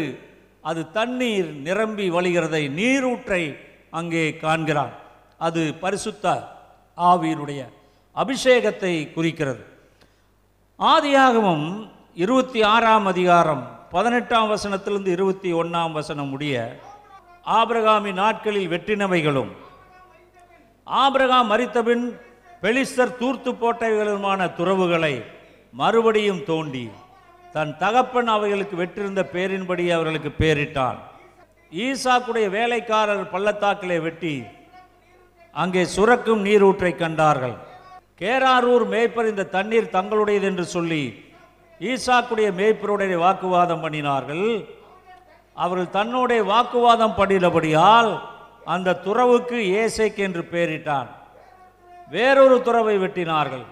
அது 0.71 0.81
தண்ணீர் 0.97 1.51
நிரம்பி 1.67 2.07
வழிகிறதை 2.11 2.63
நீரூற்றை 2.79 3.43
அங்கே 3.99 4.25
காண்கிறான் 4.43 4.95
அது 5.47 5.63
பரிசுத்த 5.83 6.27
ஆவியினுடைய 6.97 7.61
அபிஷேகத்தை 8.17 8.95
குறிக்கிறது. 9.13 9.63
ஆதியாகவும் 10.79 11.67
இருபத்தி 12.25 12.61
ஆறாம் 12.75 13.07
அதிகாரம் 13.13 13.63
பதினெட்டாம் 13.91 14.49
வசனத்திலிருந்து 14.53 15.11
இருபத்தி 15.17 15.51
ஒன்றாம் 15.53 15.93
வசனம் 15.93 16.29
முடிய 16.29 16.55
ஆபிரகாமின் 17.59 18.19
நாட்களில் 18.23 18.71
வெற்றினவைகளும் 18.73 19.53
ஆபிரகாம் 20.87 21.51
மரித்தபின் 21.53 22.05
பெலிஸ்தர் 22.63 23.17
தூர்த்து 23.21 23.51
போட்டவைகளுமான 23.53 24.41
துறவுகளை 24.59 25.15
மறுபடியும் 25.81 26.43
தோண்டி 26.51 26.85
தன் 27.55 27.73
தகப்பன் 27.83 28.31
அவைகளுக்கு 28.35 28.75
வெற்றிருந்த 28.81 29.23
பேரின்படி 29.35 29.85
அவர்களுக்கு 29.97 30.31
பேரிட்டான். 30.43 30.99
ஈசாக்குடைய 31.73 32.47
வேலைக்காரர் 32.57 33.33
பள்ளத்தாக்கிலே 33.35 33.99
வெட்டி 34.07 34.35
அங்கே 35.63 35.83
சுரக்கும் 35.95 36.43
நீரூற்றை 36.47 36.93
கண்டார்கள். 37.03 37.57
கேராரூர் 38.21 38.85
மேய்ப்பர் 38.93 39.31
இந்த 39.33 39.51
தண்ணீர் 39.57 39.95
தங்களுடையது 39.97 40.47
என்று 40.51 40.65
சொல்லி 40.75 41.03
ஈசாக்குடைய 41.81 42.49
மேய்ப்பருடைய 42.61 43.17
வாக்குவாதம் 43.25 43.83
பண்ணினார்கள். 43.85 44.47
அவர்கள் 45.57 45.95
தன்னுடைய 45.99 46.43
வாக்குவாதம் 46.53 47.19
பண்ணினபடியால் 47.19 48.11
அந்த 48.75 48.99
துறவுக்கு 49.07 49.59
ஏசேக் 49.83 50.19
என்று 50.27 50.43
பெயரிட்டான் 50.53 51.09
வேறொரு 52.11 52.57
துறவை 52.67 52.97
வெட்டினார்கள். 53.05 53.65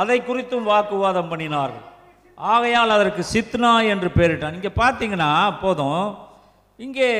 அதை 0.00 0.18
குறித்தும் 0.22 0.68
வாக்குவாதம் 0.72 1.30
பண்ணினார்கள். 1.32 1.86
ஆகையால் 2.38 2.94
அதற்கு 2.96 3.22
சித்னா 3.34 3.72
என்று 3.92 4.08
பெயரிட்டான். 4.18 4.56
இங்கே 4.58 4.72
பார்த்தீங்கன்னா 4.82 5.32
போதும். 5.64 6.04
இங்கே 6.84 7.10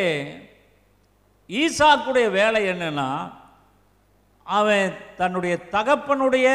ஈசாக்குடைய 1.62 2.26
வேலை 2.38 2.60
என்னென்னா 2.72 3.08
அவன் 4.46 4.96
தன்னுடைய 5.20 5.54
தகப்பனுடைய 5.74 6.48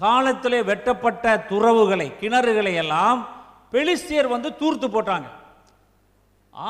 காலத்திலே 0.00 0.60
வெட்டப்பட்ட 0.70 1.34
துறவுகளை 1.50 2.08
கிணறுகளை 2.22 2.72
எல்லாம் 2.82 3.20
பெலிஸ்தியர் 3.74 4.28
வந்து 4.34 4.50
தூர்த்து 4.60 4.86
போட்டாங்க. 4.88 5.28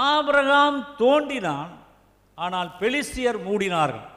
ஆபிரகாம் 0.09 0.79
தோண்டினான் 1.01 1.73
ஆனால் 2.45 2.71
பெலிஸ்தியர் 2.81 3.39
மூடினார்கள். 3.49 4.09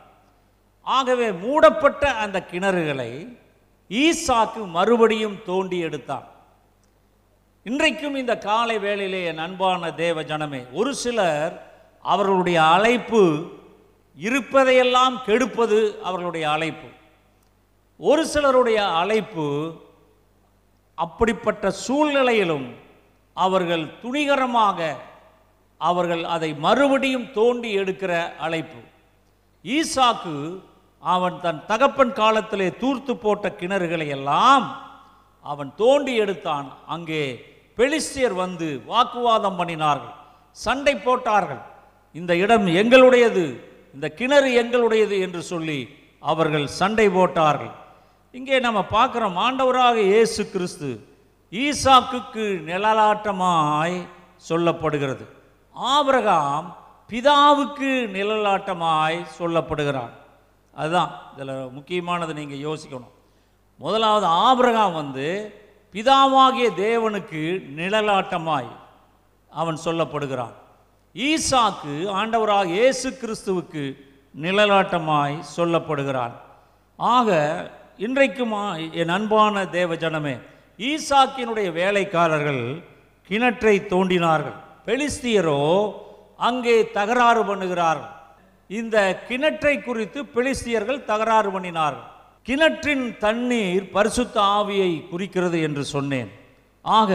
ஆகவே 0.95 1.27
மூடப்பட்ட 1.43 2.03
அந்த 2.23 2.37
கிணறுகளை 2.51 3.11
ஈசாக்கு 3.89 4.61
மறுபடியும் 4.77 5.37
தோண்டி 5.45 5.77
எடுத்தான். 5.87 6.27
இன்றைக்கும் 7.63 8.15
இந்த 8.21 8.33
காலை 8.37 8.75
வேளையிலே 8.85 9.21
என் 9.29 9.43
அன்பான 9.45 9.91
தேவ 10.03 10.23
ஜனமே 10.29 10.61
ஒரு 10.71 10.91
சிலர் 10.95 11.53
அவர்களுடைய 12.13 12.59
அழைப்பு 12.75 13.23
இருப்பதையெல்லாம் 14.27 15.15
கெடுப்பது 15.25 15.79
அவர்களுடைய 16.03 16.45
அழைப்பு. 16.55 16.89
ஒரு 17.99 18.23
சிலருடைய 18.33 18.79
அழைப்பு 19.01 19.47
அப்படிப்பட்ட 20.95 21.71
சூழ்நிலையிலும் 21.85 22.67
அவர்கள் 23.33 23.85
துணிகரமாக 24.03 24.79
அவர்கள் 25.81 26.23
அதை 26.35 26.49
மறுபடியும் 26.65 27.27
தோண்டி 27.33 27.69
எடுக்கிற 27.79 28.13
அழைப்பு. 28.45 28.79
ஈசாக்கு 29.77 30.35
அவன் 31.03 31.35
தன் 31.45 31.61
தகப்பன் 31.71 32.13
காலத்திலே 32.21 32.67
தூர்த்து 32.81 33.13
போட்ட 33.17 33.47
கிணறுகளை 33.59 34.07
எல்லாம் 34.17 34.65
அவன் 35.51 35.71
தோண்டி 35.81 36.13
எடுத்தான். 36.23 36.67
அங்கே 36.95 37.21
பெலிஸ்தியர் 37.77 38.35
வந்து 38.43 38.67
வாக்குவாதம் 38.91 39.57
பண்ணினார்கள். 39.59 40.15
சண்டை 40.51 40.95
போட்டார்கள். 40.95 41.61
இந்த 42.15 42.31
இடம் 42.43 42.67
எங்களுடையது. 42.81 43.45
இந்த 43.95 44.07
கிணறு 44.19 44.49
எங்களுடையது 44.61 45.15
என்று 45.25 45.41
சொல்லி 45.51 45.79
அவர்கள் 46.31 46.67
சண்டை 46.79 47.07
போட்டார்கள். 47.17 47.73
இங்கே 48.33 48.57
நம்ம 48.65 48.79
பார்க்குறோம் 48.97 49.37
ஆண்டவராக 49.45 49.97
இயேசு 50.13 50.41
கிறிஸ்து 50.53 50.89
ஈசாக்குக்கு 51.51 52.45
நிழலாட்டமாய் 52.69 53.97
சொல்லப்படுகிறது. 54.49 55.25
ஆபிரகாம் 55.75 56.67
பிதாவுக்கு 57.11 57.91
நிழலாட்டமாய் 58.15 59.17
சொல்லப்படுகிறான். 59.37 60.13
அதுதான். 60.79 61.11
இதில் 61.33 61.53
முக்கியமானது 61.77 62.33
நீங்கள் 62.39 62.63
யோசிக்கணும். 62.67 63.13
முதலாவது 63.83 64.27
ஆபிரகாம் 64.47 64.97
வந்து 65.01 65.27
பிதாவாகிய 65.93 66.67
தேவனுக்கு 66.85 67.41
நிழலாட்டமாய் 67.79 68.71
அவன் 69.51 69.77
சொல்லப்படுகிறான். 69.85 70.55
ஈசாக்கு 71.15 71.93
ஆண்டவராக 72.19 72.67
இயேசு 72.79 73.07
கிறிஸ்துவுக்கு 73.21 73.83
நிழலாட்டமாய் 74.43 75.35
சொல்லப்படுகிறான். 75.55 76.35
ஆக 76.99 77.29
இன்றைக்குமா 78.05 78.63
என் 79.01 79.13
அன்பான 79.17 79.65
தேவ 79.77 79.93
ஜனமே 80.03 80.35
ஈசாக்கினுடைய 80.89 81.67
வேலைக்காரர்கள் 81.81 82.63
கிணற்றை 83.29 83.75
தோண்டினார்கள். 83.93 84.57
பெலிஸ்தியரோ 84.87 85.61
அங்கே 86.49 86.75
தகராறு 86.97 87.41
பண்ணுகிறார்கள். 87.49 88.13
இந்த 88.69 88.97
கிணற்றை 89.27 89.75
குறித்து 89.83 90.19
பெலிஸ்தியர்கள் 90.35 91.05
தகராறு 91.09 91.49
பண்ணினார்கள். 91.55 92.07
கிணற்றின் 92.47 93.05
தண்ணீர் 93.19 93.85
பரிசுத்த 93.91 94.41
ஆவியை 94.41 94.91
குறிக்கிறது 95.09 95.57
என்று 95.67 95.83
சொன்னேன். 95.85 96.29
ஆக 96.81 97.11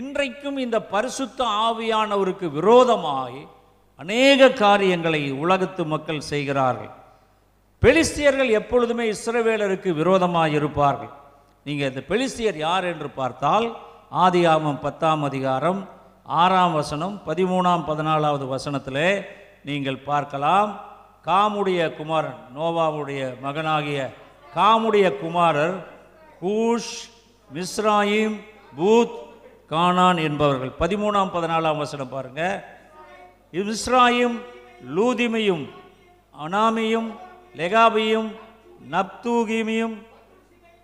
இன்றைக்கும் 0.00 0.58
இந்த 0.64 0.78
பரிசுத்த 0.94 1.40
ஆவியானவருக்கு 1.68 2.46
விரோதமாய் 2.58 3.40
அநேக 4.00 4.50
காரியங்களை 4.64 5.22
உலகத்து 5.44 5.82
மக்கள் 5.84 6.28
செய்கிறார்கள். 6.32 6.92
பெலிஸ்தியர்கள் 7.82 8.50
எப்பொழுதுமே 8.60 9.04
இஸ்ரவேலருக்கு 9.14 9.90
விரோதமாக 10.00 10.56
இருப்பார்கள். 10.58 11.12
நீங்கள் 11.64 11.90
இந்த 11.90 12.02
பெலிஸ்தியர் 12.10 12.58
யார் 12.66 12.84
என்று 12.84 13.10
பார்த்தால் 13.20 13.66
ஆதியாமம் 14.24 14.80
பத்தாம் 14.86 15.22
அதிகாரம் 15.22 15.80
ஆறாம் 16.42 16.72
வசனம் 16.72 17.14
பதிமூணாம் 17.26 17.84
பதினாலாவது 17.90 18.46
வசனத்திலே 18.54 19.10
நீங்கள் 19.64 20.04
பார்க்கலாம். 20.10 20.70
காமுடைய 21.24 21.80
குமாரன் 21.96 22.38
நோவாவுடைய 22.56 23.40
மகனாகிய 23.42 23.98
காமுடைய 24.54 25.06
குமாரர் 25.18 25.76
கூஷ் 26.42 26.94
மிஸ்ராயிம் 27.54 28.36
பூத் 28.78 29.16
கானான் 29.70 30.20
என்பவர்கள். 30.28 30.72
பதிமூணாம் 30.80 31.34
பதினாலாம் 31.34 31.82
வசனம் 31.82 32.08
பாருங்க. 32.08 32.42
மிஸ்ராயும் 33.52 34.38
லூதிமையும் 34.96 35.64
அனாமியும் 36.44 37.08
லெகாபியும் 37.56 38.30
நப்தூகிமியும் 38.90 39.96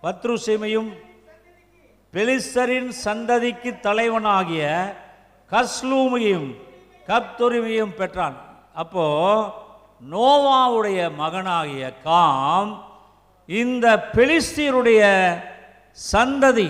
பத்ருசிமையும் 0.03 0.89
பெலிஸ்தரின் 2.13 2.89
சந்ததிக்கு 3.05 3.71
தலைவனாகிய 3.79 4.65
கஸ்லூமியும் 5.51 6.49
கப்துரிமையும் 7.07 7.95
பெற்றான். 7.99 8.37
அப்போது 8.81 9.49
நோவாவுடைய 10.13 10.99
மகனாகிய 11.21 11.85
காம் 12.07 12.71
இந்த 13.49 13.85
பெலிஸ்தீருடைய 14.15 15.01
சந்ததி 15.97 16.69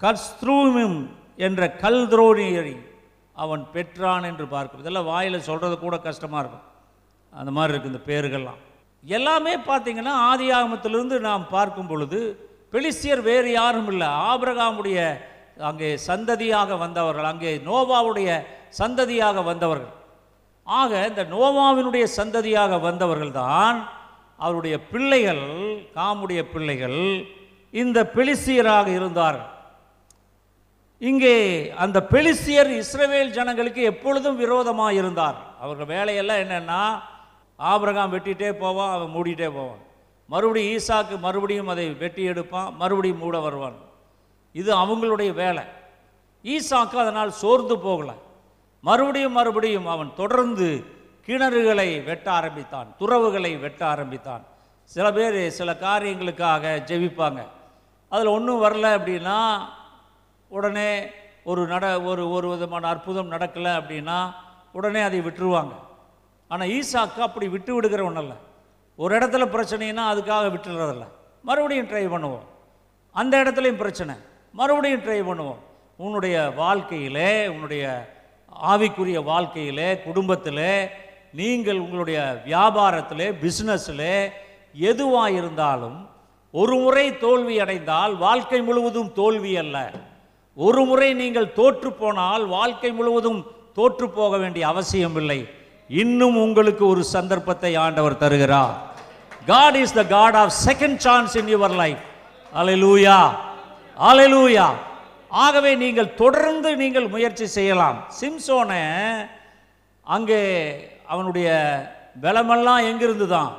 கஸ்த்ரூமிம் 0.00 0.98
என்ற 1.46 1.62
கல்துரோனியரை 1.82 2.76
அவன் 3.36 3.62
பெற்றான் 3.74 4.24
என்று 4.30 4.44
பார்க்கும் 4.54 4.82
இதெல்லாம் 4.82 5.10
வாயில் 5.12 5.46
சொல்கிறது 5.48 5.76
கூட 5.78 5.96
கஷ்டமாக 6.06 6.42
இருக்கும். 6.42 6.64
அந்த 7.32 7.50
மாதிரி 7.56 7.72
இருக்குது 7.72 7.92
இந்த 7.92 8.02
பேர்கள்லாம். 8.10 8.60
எல்லாமே 9.04 9.54
பார்த்தீங்கன்னா 9.68 10.14
ஆதியாகமத்திலிருந்து 10.30 11.16
நாம் 11.28 11.44
பார்க்கும் 11.56 11.90
பொழுது 11.90 12.20
பெலிஸ்தியர் 12.72 13.22
வேறு 13.28 13.50
யாரும் 13.58 13.90
இல்லை. 13.92 14.08
ஆபிரகாமுடைய 14.30 14.98
அங்கே 15.68 15.90
சந்ததியாக 16.08 16.78
வந்தவர்கள் 16.84 17.30
அங்கே 17.32 17.52
நோவாவுடைய 17.68 18.30
சந்ததியாக 18.80 19.42
வந்தவர்கள். 19.50 19.94
ஆக 20.80 20.92
இந்த 21.10 21.22
நோவாவினுடைய 21.34 22.04
சந்ததியாக 22.18 22.80
வந்தவர்கள் 22.86 23.36
தான் 23.42 23.78
அவருடைய 24.46 24.76
பிள்ளைகள் 24.90 25.44
காமுடைய 25.96 26.40
பிள்ளைகள் 26.52 27.00
இந்த 27.82 27.98
பெலிசியராக 28.16 28.86
இருந்தார்கள். 28.98 29.48
இங்கே 31.08 31.34
அந்த 31.84 31.98
பெலிசியர் 32.12 32.70
இஸ்ரவேல் 32.82 33.34
ஜனங்களுக்கு 33.38 33.82
எப்பொழுதும் 33.92 34.38
விரோதமாக 34.42 34.98
இருந்தார். 35.00 35.38
அவர்கள் 35.62 35.92
வேலையெல்லாம் 35.94 36.42
என்னென்னா 36.44 36.82
ஆபிரகாம் 37.58 38.12
வெட்டிகிட்டே 38.14 38.50
போவான் 38.62 38.94
அவன் 38.96 39.12
மூடிட்டே 39.16 39.48
போவான். 39.58 39.82
மறுபடியும் 40.32 40.72
ஈசாக்கு 40.76 41.16
மறுபடியும் 41.26 41.70
அதை 41.72 41.84
வெட்டி 42.04 42.22
எடுப்பான் 42.32 42.70
மறுபடியும் 42.80 43.22
மூட 43.24 43.36
வருவான். 43.46 43.76
இது 44.54 44.70
அவங்களுடைய 44.82 45.30
வேலை. 45.42 45.64
ஈசாக்கு 46.44 46.96
அதனால் 47.04 47.38
சோர்ந்து 47.42 47.76
போகலை. 47.86 48.16
மறுபடியும் 48.80 49.32
மறுபடியும் 49.32 49.86
அவன் 49.86 50.12
தொடர்ந்து 50.16 50.84
கிணறுகளை 51.26 52.04
வெட்ட 52.04 52.30
ஆரம்பித்தான் 52.30 52.94
துறவுகளை 52.98 53.60
வெட்ட 53.60 53.86
ஆரம்பித்தான். 53.86 54.44
சில 54.84 55.12
பேர் 55.12 55.50
சில 55.50 55.72
காரியங்களுக்காக 55.72 56.82
ஜெபிப்பாங்க. 56.86 57.42
அதில் 58.08 58.26
ஒன்றும் 58.26 58.62
வரல 58.62 58.86
அப்படின்னா 58.86 59.58
உடனே 60.48 61.06
ஒரு 61.44 61.66
நட 61.66 62.02
ஒரு 62.02 62.30
ஒரு 62.30 62.48
விதமான 62.48 62.88
அற்புதம் 62.88 63.32
நடக்கலை 63.32 63.72
அப்படின்னா 63.76 64.34
உடனே 64.72 65.00
அதை 65.00 65.20
விட்டுருவாங்க. 65.20 65.72
ஆனால் 66.48 66.68
ஈசாக்கு 66.68 67.18
அப்படி 67.18 67.48
விட்டு 67.48 67.74
விடுகிற 67.74 68.04
ஒன்றல்ல 68.04 68.32
ஒரு 68.96 69.18
இடத்துல 69.18 69.46
பிரச்சனைனா 69.46 70.02
அதுக்காக 70.12 70.50
விட்டுறதில்ல. 70.50 71.06
மறுபடியும் 71.42 71.88
ட்ரை 71.88 72.14
பண்ணுவோம். 72.14 72.44
அந்த 73.12 73.42
இடத்துலையும் 73.42 73.76
பிரச்சனை. 73.76 74.14
மறுபடியும் 74.52 75.00
ட்ரை 75.00 75.30
பண்ணுவோம். 75.30 75.58
உன்னுடைய 75.96 76.50
வாழ்க்கையிலே 76.50 77.48
உன்னுடைய 77.48 78.16
ஆவிக்குரிய 78.72 79.18
வாழ்க்கையில் 79.24 80.02
குடும்பத்தில் 80.04 80.90
நீங்கள் 81.40 81.80
உங்களுடைய 81.84 82.20
வியாபாரத்தில் 82.46 83.26
பிஸ்னஸில் 83.42 84.30
எதுவாக 84.90 85.30
இருந்தாலும் 85.30 85.98
ஒரு 86.50 86.74
முறை 86.76 87.06
தோல்வி 87.18 87.56
அடைந்தால் 87.60 88.16
வாழ்க்கை 88.16 88.60
முழுவதும் 88.62 89.12
தோல்வி 89.12 89.52
அல்ல. 89.56 89.76
ஒரு 90.56 90.82
முறை 90.84 91.10
நீங்கள் 91.14 91.52
தோற்று 91.52 91.92
போனால் 91.92 92.44
வாழ்க்கை 92.46 92.90
முழுவதும் 92.92 93.40
தோற்று 93.74 94.06
போக 94.08 94.36
வேண்டிய 94.36 94.66
அவசியம் 94.66 95.16
இல்லை. 95.16 95.40
இன்னும் 95.90 96.36
உங்களுக்கு 96.36 96.84
ஒரு 96.86 97.02
சந்தர்ப்பத்தை 97.04 97.72
ஆண்டவர் 97.84 98.20
தருகிறார். 98.22 98.74
God 99.46 99.76
is 99.82 99.96
the 99.98 100.04
God 100.04 100.38
of 100.42 100.54
second 100.66 100.96
chance 100.96 101.36
in 101.40 101.50
your 101.54 101.76
life 101.82 102.02
அலை 102.52 102.74
லூயா 102.82 103.18
அலை 103.96 104.26
லூயா 104.34 104.66
ஆகவே 105.28 105.74
நீங்கள் 105.74 106.14
தொடர்ந்து 106.14 106.76
நீங்கள் 106.76 107.08
முயற்சி 107.08 107.46
செய்யலாம். 107.46 108.06
சிம்சோனை 108.20 108.82
அங்கே 110.02 110.42
அவனுடைய 111.06 111.48
பலமெல்லாம் 112.20 112.84
எங்கிருந்து 112.84 113.28
தான் 113.28 113.58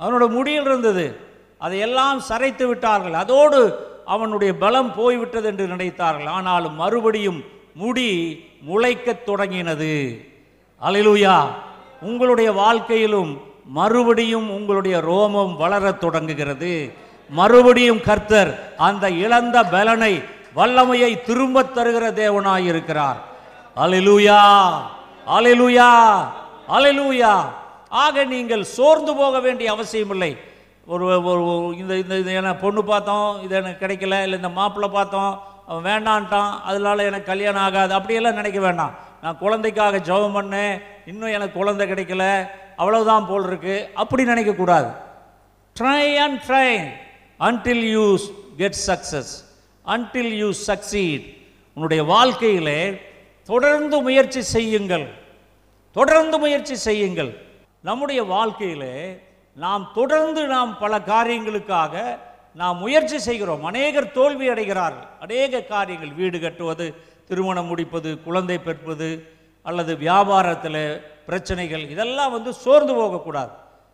அவனோட 0.00 0.30
முடியில் 0.30 0.64
இருந்தது. 0.64 1.20
அதையெல்லாம் 1.58 2.20
சரைத்து 2.20 2.66
விட்டார்கள். 2.66 3.12
அதோடு 3.12 3.60
அவனுடைய 4.04 4.56
பலம் 4.56 4.94
போய்விட்டது 4.94 5.46
என்று 5.46 5.66
நினைத்தார்கள். 5.66 6.26
ஆனாலும் 6.26 6.74
மறுபடியும் 6.74 7.44
முடி 7.74 8.44
முளைக்கத் 8.68 9.26
தொடங்கினது. 9.26 10.26
அல்லேலூயா 10.82 11.44
உங்களுடைய 12.00 12.52
வாழ்க்கையிலும் 12.52 13.42
மறுபடியும் 13.64 14.50
உங்களுடைய 14.50 14.98
ரோமம் 14.98 15.56
வளரத் 15.56 16.00
தொடங்குகிறது. 16.00 16.92
மறுபடியும் 17.30 18.00
கர்த்தர் 18.00 18.76
அந்த 18.76 19.10
இழந்த 19.10 19.64
பலனை 19.64 20.22
வல்லமையை 20.56 21.22
திரும்பத் 21.22 21.74
தருகிற 21.76 22.04
தேவனாய் 22.22 22.66
இருக்கிறார் 22.72 23.18
அலிலூயா 23.76 24.40
அலிலூயா 25.36 25.90
அலிலூயா 26.68 27.32
ஆக 27.88 28.24
நீங்கள் 28.24 28.64
சோர்ந்து 28.64 29.14
போக 29.16 29.40
வேண்டிய 29.40 29.72
அவசியம் 29.72 30.10
இல்லை 30.10 30.36
ஒரு 30.86 31.24
ஒரு 31.24 31.42
இந்த 31.78 31.94
இந்த 31.94 32.30
என்ன 32.30 32.56
பொண்ணு 32.56 32.84
பார்த்தோம் 32.84 33.42
இது 33.42 33.56
எனக்கு 33.56 33.86
கிடைக்கல 33.86 34.16
இல்லை 34.22 34.32
இந்த 34.32 34.48
மாப்பிள்ளை 34.48 34.90
பார்த்தோம் 34.92 35.42
அவன் 35.66 35.86
வேண்டான்ட்டான் 35.90 36.60
அதனால 36.64 37.02
எனக்கு 37.02 37.26
கல்யாணம் 37.26 37.62
ஆகாது 37.62 37.94
அப்படியெல்லாம் 37.94 38.34
நினைக்க 38.34 38.60
வேண்டாம். 38.60 38.94
நான் 39.22 39.38
குழந்தைக்காக 39.38 39.98
ஜெபம் 39.98 40.36
பண்ணேன் 40.38 40.82
இன்னும் 41.06 41.32
எனக்கு 41.32 41.58
குழந்தை 41.58 41.90
கிடைக்கல 41.90 42.48
அவ்வளவுதான் 42.76 43.26
போல் 43.26 43.46
இருக்கு. 43.46 43.88
அப்படி 43.94 44.24
நினைக்கக்கூடாது. 44.24 44.88
Try 45.80 46.16
and 46.16 46.42
try 46.48 46.70
until 47.40 47.84
you 47.90 48.16
get 48.56 48.78
success 48.86 49.32
until 49.86 50.36
you 50.36 50.50
succeed 50.66 51.36
உன்னுடைய 51.74 52.02
வாழ்க்கையிலே 52.02 53.00
தொடர்ந்து 53.44 54.00
முயற்சி 54.00 54.42
செய்யுங்கள். 54.42 55.08
தொடர்ந்து 55.92 56.38
முயற்சி 56.38 56.74
செய்யுங்கள். 56.74 57.46
நம்முடைய 57.80 58.22
வாழ்க்கையிலே 58.22 59.20
நாம் 59.54 59.90
தொடர்ந்து 59.94 60.46
நாம் 60.46 60.78
பல 60.78 60.98
காரியங்களுக்காக 60.98 62.18
நாம் 62.54 62.78
முயற்சி 62.78 63.18
செய்கிறோம். 63.18 63.64
அநேகர் 63.64 64.12
தோல்வி 64.12 64.48
அடைகிறார்கள். 64.48 65.08
அநேக 65.20 65.60
காரியங்கள் 65.60 66.12
வீடு 66.12 66.40
கட்டுவது 66.40 66.94
திருமணம் 67.28 67.66
முடிப்பது 67.66 68.22
குழந்தை 68.22 68.58
பெற்பது 68.58 69.28
அல்லது 69.62 69.94
வியாபாரத்தில் 69.94 71.00
பிரச்சனைகள் 71.26 71.88
இதெல்லாம் 71.90 72.32
வந்து 72.32 72.52
சோர்ந்து 72.52 72.94
போகக்கூடாது. 72.94 73.50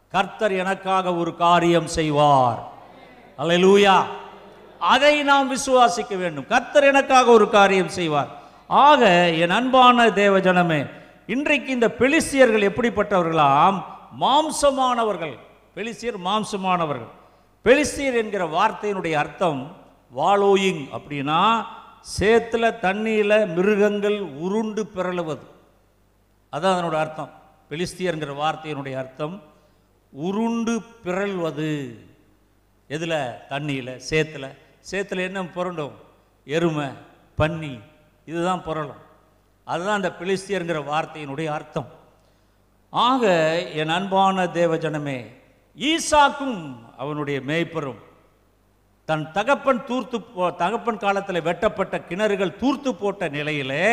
கர்த்தர் 0.09 0.53
எனக்காக 0.53 1.15
ஒரு 1.15 1.37
காரியம் 1.37 1.87
செய்வார். 1.87 2.73
அல்லேலூயா. 3.39 4.03
அதை 4.83 5.23
நாம் 5.23 5.51
விசுவாசிக்க 5.55 6.17
வேண்டும். 6.17 6.47
கர்த்தர் 6.47 6.85
எனக்காக 6.85 7.31
ஒரு 7.31 7.51
காரியம் 7.51 7.89
செய்வார். 7.89 8.31
ஆக 8.67 9.31
என் 9.31 9.51
அன்பான 9.51 10.11
தேவ 10.11 10.39
ஜனமே 10.39 10.91
இன்றைக்கு 11.27 11.73
இந்த 11.73 11.89
பெலிசியர்கள் 11.99 12.67
எப்படிப்பட்டவர்களாம்? 12.69 13.83
மாம்சமானவர்கள். 14.21 15.35
பெலிசியர் 15.77 16.19
மாம்சமானவர்கள். 16.25 17.11
பெலிசியர் 17.65 18.17
என்கிற 18.17 18.45
வார்த்தையினுடைய 18.45 19.13
அர்த்தம் 19.13 19.77
வாலோயிங் 20.17 20.83
அப்படின்னா 20.93 21.65
சேத்துல 22.19 22.65
தண்ணியில் 22.83 23.55
மிருகங்கள் 23.55 24.19
உருண்டு 24.21 24.91
பிறழுவது 24.97 25.47
அதான் 26.53 26.75
அதனோட 26.75 26.97
அர்த்தம். 27.05 27.31
பெலிஸ்தியர்ங்கிற 27.71 28.33
வார்த்தையினுடைய 28.43 28.97
அர்த்தம் 28.97 29.43
உருண்டு 30.11 30.83
பிறழ்வது 31.05 31.71
எதில்? 32.89 33.19
தண்ணியில் 33.49 34.01
சேத்துல. 34.11 34.47
சேத்துல 34.91 35.25
என்ன 35.29 35.41
புரண்டும்? 35.57 35.97
எருமை 36.57 36.87
பன்னி 37.39 37.75
இதுதான் 38.31 38.63
புரளும். 38.67 39.03
அதுதான் 39.67 39.99
அந்த 40.01 40.11
பெலிஸ்தியர்ங்கிற 40.21 40.79
வார்த்தையினுடைய 40.93 41.49
அர்த்தம். 41.57 41.91
ஆக 42.93 43.25
என் 43.81 43.93
அன்பான 43.97 44.45
தேவஜனமே 44.59 45.19
ஈசாக்கும் 45.91 46.59
அவனுடைய 47.03 47.39
மேய்ப்பரும் 47.51 48.01
தன் 49.09 49.25
தகப்பன் 49.37 49.85
தூர்த்து 49.85 50.19
போ 50.21 50.51
தகப்பன் 50.63 51.03
காலத்தில் 51.05 51.47
வெட்டப்பட்ட 51.49 51.97
கிணறுகள் 52.11 52.59
தூர்த்து 52.63 52.91
போட்ட 52.95 53.29
நிலையிலே 53.37 53.87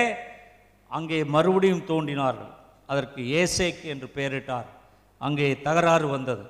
அங்கே 0.97 1.19
மறுபடியும் 1.35 1.87
தோண்டினார்கள் 1.91 2.51
அதற்கு 2.91 3.21
ஏசேக் 3.41 3.81
என்று 3.93 4.07
பெயரிட்டார். 4.17 4.69
அங்கே 5.21 5.47
தகராறு 5.67 6.07
வந்தது. 6.15 6.43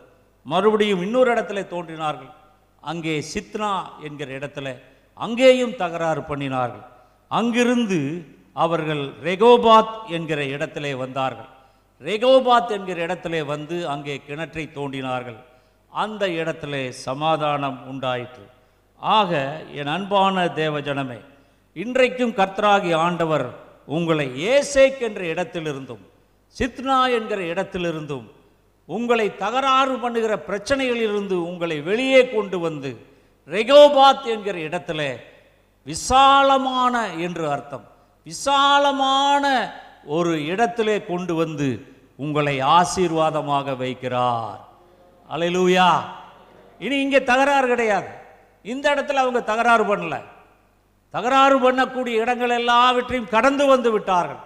மறுபடியும் 0.45 1.01
இன்னொரு 1.01 1.29
இடத்துல 1.33 1.61
தோன்றினார்கள். 1.73 2.33
அங்கே 2.81 3.21
சித்னா 3.33 3.71
என்கிற 4.03 4.29
இடத்துல 4.39 4.67
அங்கேயும் 5.13 5.75
தகராறு 5.75 6.21
பண்ணினார்கள். 6.21 6.85
அங்கிருந்து 7.27 8.25
அவர்கள் 8.53 9.03
ரெகோபாத் 9.23 9.95
என்கிற 10.07 10.45
இடத்திலே 10.45 10.93
வந்தார்கள். 10.93 11.49
ரெகோபாத் 12.01 12.71
என்கிற 12.77 13.01
இடத்திலே 13.01 13.41
வந்து 13.43 13.87
அங்கே 13.87 14.21
கிணற்றை 14.27 14.65
தோண்டினார்கள். 14.77 15.39
அந்த 15.91 16.29
இடத்திலே 16.29 16.91
சமாதானம் 16.91 17.87
உண்டாயிற்று. 17.87 18.45
ஆக 18.99 19.61
என் 19.73 19.87
அன்பான 19.87 20.45
தேவஜனமே 20.45 21.19
இன்றைக்கும் 21.73 22.33
கர்த்தராகி 22.39 22.95
ஆண்டவர் 22.95 23.47
உங்களை 23.85 24.27
ஏசேக் 24.47 24.99
என்ற 24.99 25.21
இடத்திலிருந்தும் 25.33 26.03
சித்னா 26.55 26.97
என்கிற 27.17 27.41
இடத்திலிருந்தும் 27.53 28.27
உங்களை 28.95 29.35
தகராறு 29.35 29.95
பண்ணுகிற 29.97 30.35
பிரச்சனைகளிலிருந்து 30.47 31.33
உங்களை 31.33 31.81
வெளியே 31.81 32.29
கொண்டு 32.29 32.59
வந்து 32.59 32.91
ரெகோபாத் 33.47 34.23
என்கிற 34.23 34.57
இடத்துல 34.59 35.01
விசாலமான 35.83 37.07
என்று 37.07 37.51
அர்த்தம். 37.51 37.85
விசாலமான 38.23 39.45
ஒரு 40.05 40.45
இடத்திலே 40.45 41.03
கொண்டு 41.03 41.35
வந்து 41.35 41.85
உங்களை 42.15 42.61
ஆசீர்வாதமாக 42.61 43.71
வைக்கிறார். 43.71 44.59
அல்லேலூயா 45.31 45.89
இனி 46.79 46.97
இங்கே 47.01 47.23
தகராறு 47.23 47.67
கிடையாது. 47.67 48.07
இந்த 48.63 48.85
இடத்துல 48.95 49.21
அவங்க 49.23 49.41
தகராறு 49.41 49.83
பண்ணல. 49.83 50.15
தகராறு 51.09 51.71
பண்ணக்கூடிய 51.71 52.15
இடங்கள் 52.23 52.49
எல்லாவற்றையும் 52.49 53.29
கடந்து 53.29 53.65
வந்து 53.65 53.91
விட்டார்கள். 53.91 54.43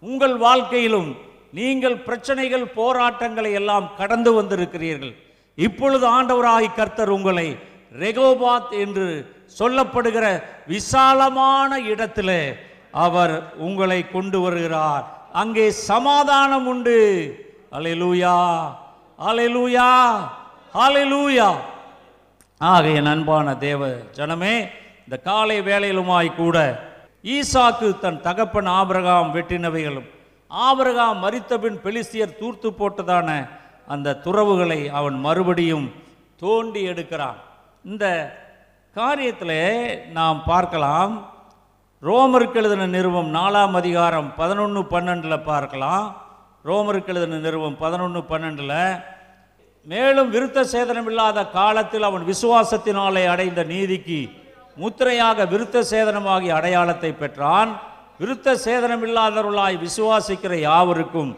உங்கள் 0.00 0.36
வாழ்க்கையிலும் 0.36 1.16
நீங்கள் 1.56 1.96
பிரச்சனைகள் 2.06 2.64
போராட்டங்களை 2.78 3.50
எல்லாம் 3.60 3.86
கடந்து 4.00 4.30
வந்திருக்கிறீர்கள். 4.38 5.14
இப்பொழுது 5.58 6.06
ஆண்டவராகி 6.16 6.68
கர்த்தர் 6.78 7.12
உங்களை 7.16 7.48
ரெகோபாத் 8.04 8.72
என்று 8.84 9.06
சொல்லப்படுகிற 9.58 10.24
விசாலமான 10.74 11.78
இடத்துல 11.92 12.30
அவர் 13.04 13.34
உங்களை 13.66 14.00
கொண்டு 14.14 14.38
வருகிறார். 14.44 15.04
அங்கே 15.42 15.66
சமாதானம் 15.90 16.66
உண்டு. 16.72 16.98
அலையலூயா 17.76 18.34
அலையலூயா 19.28 19.88
அலையலூயா 20.84 21.48
ஆக 22.60 22.84
என் 22.98 23.10
அன்பான 23.12 23.54
தேவ 23.64 23.88
ஜனமே 24.18 24.54
இந்த 25.04 25.16
காலை 25.28 25.56
வேலையிலுமாய் 25.70 26.30
கூட 26.42 26.56
ஈசாக்கு 27.34 27.88
தன் 28.04 28.20
தகப்பன் 28.26 28.70
ஆபிரகாம் 28.78 29.32
வெட்டினவைகளும் 29.36 30.08
ஆபிரகாம் 30.50 31.22
மரித்தபின் 31.24 31.78
பெலிசியர் 31.84 32.38
தூர்த்து 32.40 32.68
போட்டதான 32.70 33.30
அந்த 33.94 34.18
துறவுகளை 34.24 34.80
அவன் 34.98 35.16
மறுபடியும் 35.20 35.86
தோண்டி 36.42 36.80
எடுக்கிறான். 36.90 37.38
இந்த 37.84 38.04
காரியத்தில் 38.96 39.58
நாம் 40.18 40.38
பார்க்கலாம். 40.44 41.14
ரோமருக்கு 42.02 42.58
எழுதின 42.60 42.86
நிறுவம் 42.86 43.30
நாலாம் 43.34 43.74
அதிகாரம் 43.80 44.28
பதினொன்று 44.36 44.82
பன்னெண்டில் 44.94 45.46
பார்க்கலாம். 45.50 46.06
ரோமருக்கு 46.68 47.12
எழுதின 47.14 47.40
நிறுவம் 47.46 47.76
பதினொன்று 47.76 48.22
பன்னெண்டில் 48.30 49.02
மேலும் 49.86 50.32
விருத்த 50.34 50.60
சேதனம் 50.74 51.08
இல்லாத 51.10 51.46
காலத்தில் 51.58 52.06
அவன் 52.08 52.24
விசுவாசத்தினாலே 52.30 53.24
அடைந்த 53.34 53.60
நீதிக்கு 53.64 54.20
முத்திரையாக 54.82 55.44
விருத்த 55.52 55.82
சேதனமாகிய 55.92 56.54
அடையாளத்தை 56.60 57.12
பெற்றான். 57.12 57.70
விருத்த 58.20 58.54
சேதனம் 58.64 59.04
இல்லாதவர்களாய் 59.06 59.76
விசுவாசிக்கிற 59.84 60.54
யாவருக்கும் 60.58 61.30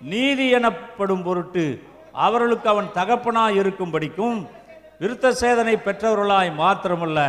நீதி 0.00 0.46
எனப்படும் 0.50 1.22
பொருட்டு 1.22 1.64
அவர்களுக்கு 2.12 2.68
அவன் 2.68 2.88
தகப்பனாய் 2.94 3.58
இருக்கும்படிக்கும் 3.62 4.38
விருத்த 5.00 5.32
சேதனை 5.42 5.74
பெற்றவர்களாய் 5.86 6.50
மாத்திரமல்ல 6.60 7.20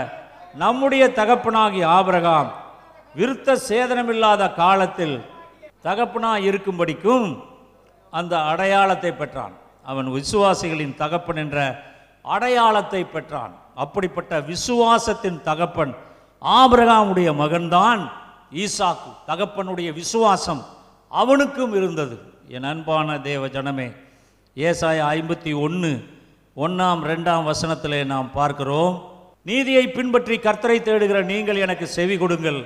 நம்முடைய 0.53 1.03
தகப்பனாகிய 1.19 1.85
ஆபரகாம் 1.97 2.49
விருத்த 3.15 3.57
சேதனமில்லாத 3.69 4.43
காலத்தில் 4.53 5.15
தகப்பனாய் 5.87 6.45
இருக்கும்படிக்கும் 6.49 7.27
அந்த 8.13 8.33
அடையாளத்தை 8.51 9.11
பெற்றான். 9.11 9.53
அவன் 9.83 10.07
விசுவாசிகளின் 10.17 10.95
தகப்பன் 10.95 11.35
என்ற 11.35 11.57
அடையாளத்தை 12.25 13.03
பெற்றான். 13.03 13.53
அப்படிப்பட்ட 13.83 14.39
விசுவாசத்தின் 14.51 15.39
தகப்பன் 15.49 15.93
ஆபிரகாமுடைய 16.41 17.29
மகன்தான் 17.43 18.01
ஈசாக்கு 18.61 19.09
தகப்பனுடைய 19.29 19.89
விசுவாசம் 19.99 20.61
அவனுக்கும் 21.11 21.73
இருந்தது. 21.79 22.15
என் 22.55 22.67
அன்பான 22.71 23.17
தேவ 23.29 23.47
ஜனமே 23.55 23.87
ஏசாய 24.57 24.99
ஐம்பத்தி 25.15 25.51
ஒன்று 25.65 25.91
ஒன்றாம் 26.63 27.01
ரெண்டாம் 27.11 27.47
வசனத்திலே 27.51 27.99
நாம் 28.13 28.29
பார்க்கிறோம். 28.39 28.93
நீதியை 29.49 29.85
பின்பற்றி 29.97 30.35
கர்த்தரை 30.45 30.77
தேடுகிற 30.87 31.19
நீங்கள் 31.33 31.61
எனக்கு 31.65 31.85
செவி 31.97 32.15
கொடுங்கள். 32.17 32.59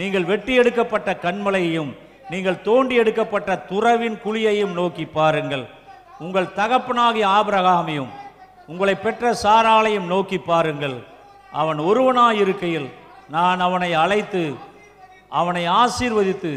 நீங்கள் 0.00 0.28
வெட்டி 0.30 0.54
எடுக்கப்பட்ட 0.62 1.10
கண்மலையையும் 1.24 1.92
நீங்கள் 2.32 2.62
தோண்டி 2.68 2.94
எடுக்கப்பட்ட 3.02 3.50
துறவின் 3.70 4.18
குழியையும் 4.24 4.74
நோக்கி 4.80 5.04
பாருங்கள். 5.18 5.64
உங்கள் 6.24 6.54
தகப்பனாகிய 6.58 7.26
ஆபிரகாமையும் 7.38 8.10
உங்களை 8.72 8.94
பெற்ற 9.04 9.32
சாராளையும் 9.44 10.10
நோக்கி 10.14 10.38
பாருங்கள். 10.50 10.96
அவன் 11.60 11.80
ஒருவனாயிருக்கையில் 11.88 12.88
நான் 13.36 13.60
அவனை 13.66 13.90
அழைத்து 14.02 14.42
அவனை 15.38 15.64
ஆசீர்வதித்து 15.80 16.52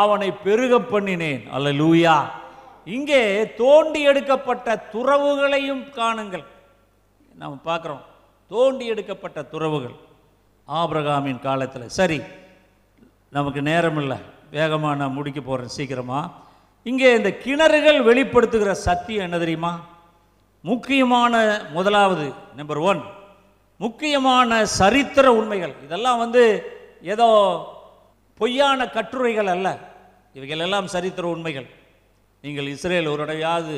அவனை 0.00 0.28
பெருக 0.44 0.74
பண்ணினேன். 0.92 1.42
அல்ல 1.54 1.68
லூயா 1.80 2.16
இங்கே 2.96 3.20
தோண்டி 3.62 4.00
எடுக்கப்பட்ட 4.10 4.68
துறவுகளையும் 4.92 5.82
காணுங்கள். 5.98 6.46
நம்ம 7.40 7.58
பார்க்குறோம். 7.68 8.02
தோண்டி 8.50 8.84
எடுக்கப்பட்ட 8.92 9.38
துறவுகள் 9.52 9.96
ஆபிரகாமின் 10.68 11.44
காலத்தில். 11.48 11.94
சரி 11.98 12.18
நமக்கு 13.36 13.60
நேரம் 13.70 13.98
இல்லை 14.02 14.18
வேகமாக 14.56 15.00
நான் 15.00 15.16
முடிக்க 15.18 15.40
போகிறேன் 15.40 15.74
சீக்கிரமாக 15.76 16.30
இங்கே 16.90 17.08
இந்த 17.18 17.30
கிணறுகள் 17.44 18.00
வெளிப்படுத்துகிற 18.08 18.72
சத்தியம் 18.86 19.26
என்ன 19.28 19.38
தெரியுமா? 19.42 19.72
முக்கியமான 20.70 21.34
முதலாவது 21.76 22.26
நம்பர் 22.58 22.80
ஒன் 22.90 23.02
முக்கியமான 23.84 24.50
சரித்திர 24.80 25.26
உண்மைகள். 25.38 25.74
இதெல்லாம் 25.86 26.20
வந்து 26.24 26.42
ஏதோ 27.14 27.28
பொய்யான 28.42 28.80
கட்டுரைகள் 28.96 29.50
அல்ல. 29.54 29.68
இவைகள் 30.38 30.62
எல்லாம் 30.66 30.86
சரித்திர 30.92 31.24
உண்மைகள். 31.34 31.66
நீங்கள் 32.44 32.68
இஸ்ரேல் 32.74 33.10
ஒரு 33.10 33.22
தடவையாவது 33.22 33.74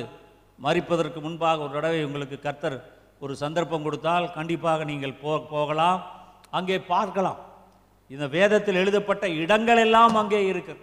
மறிப்பதற்கு 0.65 1.19
முன்பாக 1.25 1.65
ஒரு 1.65 1.73
தடவை 1.77 2.01
உங்களுக்கு 2.09 2.37
கர்த்தர் 2.45 2.77
ஒரு 3.25 3.33
சந்தர்ப்பம் 3.43 3.85
கொடுத்தால் 3.87 4.27
கண்டிப்பாக 4.37 4.85
நீங்கள் 4.91 5.15
போ 5.23 5.33
போகலாம் 5.53 6.01
அங்கே 6.59 6.77
பார்க்கலாம். 6.93 7.39
இந்த 8.11 8.27
வேதத்தில் 8.37 8.81
எழுதப்பட்ட 8.83 9.25
இடங்கள் 9.43 9.81
எல்லாம் 9.87 10.15
அங்கே 10.21 10.41
இருக்கிறது. 10.51 10.83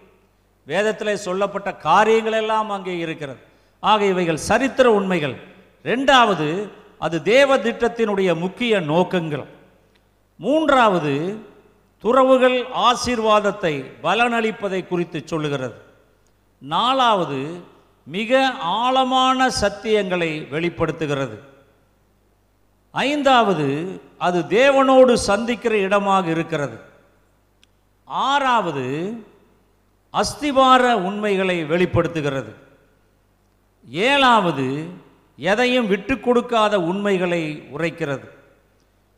வேதத்தில் 0.66 1.22
சொல்லப்பட்ட 1.26 1.70
காரியங்கள் 1.88 2.38
எல்லாம் 2.42 2.70
அங்கே 2.76 2.94
இருக்கிறது. 3.04 3.40
ஆக 3.82 4.00
இவைகள் 4.14 4.40
சரித்திர 4.50 4.86
உண்மைகள். 4.98 5.36
ரெண்டாவது 5.90 6.48
அது 7.06 7.16
தேவ 7.32 7.56
திட்டத்தினுடைய 7.66 8.30
முக்கிய 8.44 8.80
நோக்கங்கள். 8.92 9.46
மூன்றாவது 10.40 11.14
துறவுகள் 12.02 12.56
ஆசீர்வாதத்தை 12.88 13.74
பலனளிப்பதை 14.02 14.80
குறித்து 14.86 15.22
சொல்லுகிறது. 15.24 15.74
நாலாவது 16.58 17.40
மிக 18.06 18.40
ஆழமான 18.80 19.48
சத்தியங்களை 19.60 20.48
வெளிப்படுத்துகிறது. 20.48 21.36
ஐந்தாவது 22.90 23.66
அது 24.18 24.38
தேவனோடு 24.40 25.12
சந்திக்கிற 25.28 25.76
இடமாக 25.76 26.30
இருக்கிறது. 26.30 26.80
ஆறாவது 28.04 28.86
அஸ்திவார 30.12 30.92
உண்மைகளை 30.94 31.64
வெளிப்படுத்துகிறது. 31.64 32.52
ஏழாவது 33.88 34.66
எதையும் 35.36 35.88
விட்டு 35.88 36.20
கொடுக்காத 36.20 36.80
உண்மைகளை 36.80 37.42
உரைக்கிறது. 37.74 38.28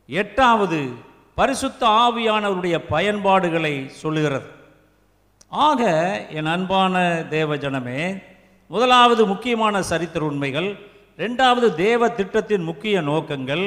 எட்டாவது 0.07 1.13
பரிசுத்த 1.37 1.87
ஆவியானவருடைய 1.87 2.77
பயன்பாடுகளை 2.89 3.75
சொல்லுகிறது. 4.03 4.49
ஆக 5.49 5.83
என் 6.31 6.47
அன்பான 6.47 6.95
தேவஜனமே 7.31 8.23
முதலாவது 8.71 9.27
முக்கியமான 9.27 9.83
சரித்திர 9.83 10.25
உண்மைகள் 10.25 10.69
ரெண்டாவது 11.19 11.75
தேவ 11.75 12.09
திட்டத்தின் 12.09 12.65
முக்கிய 12.65 13.01
நோக்கங்கள் 13.01 13.65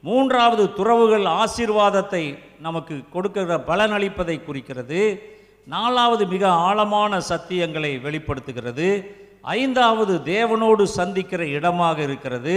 மூன்றாவது 0.00 0.64
துறவுகள் 0.74 1.26
ஆசீர்வாதத்தை 1.42 2.38
நமக்கு 2.60 3.04
கொடுக்கிற 3.12 3.58
பலனளிப்பதை 3.68 4.44
குறிக்கிறது 4.44 5.02
நாலாவது 5.66 6.26
மிக 6.26 6.48
ஆழமான 6.48 7.20
சத்தியங்களை 7.28 8.00
வெளிப்படுத்துகிறது 8.00 8.88
ஐந்தாவது 9.42 10.14
தேவனோடு 10.24 10.82
சந்திக்கிற 10.82 11.44
இடமாக 11.46 12.02
இருக்கிறது 12.02 12.56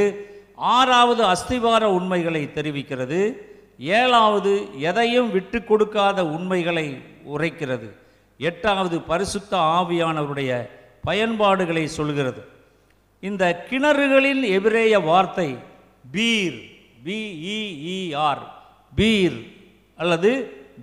ஆறாவது 0.55 1.23
அஸ்திவார 1.25 1.83
உண்மைகளை 1.91 2.43
தெரிவிக்கிறது 2.55 3.21
ஏழாவது 3.77 4.67
எதையும் 4.79 5.31
விட்டு 5.31 5.63
கொடுக்காத 5.63 6.25
உண்மைகளை 6.25 7.01
உரைக்கிறது. 7.35 7.89
எட்டாவது 8.37 9.01
பரிசுத்த 9.01 9.57
ஆவியானவருடைய 9.57 10.69
பயன்பாடுகளை 11.03 11.87
சொல்கிறது. 11.87 12.45
இந்த 13.21 13.65
கிணறுகளின் 13.69 14.43
எபிரேய 14.49 14.99
வார்த்தை 14.99 15.57
பீர் 16.11 16.59
பிஇஇஆர் 17.05 18.43
பீர் 18.95 19.39
அல்லது 19.95 20.31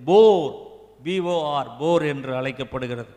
போர் 0.05 0.53
பிஓஆர் 1.03 1.71
போர் 1.79 2.03
என்று 2.03 2.35
அழைக்கப்படுகிறது. 2.35 3.15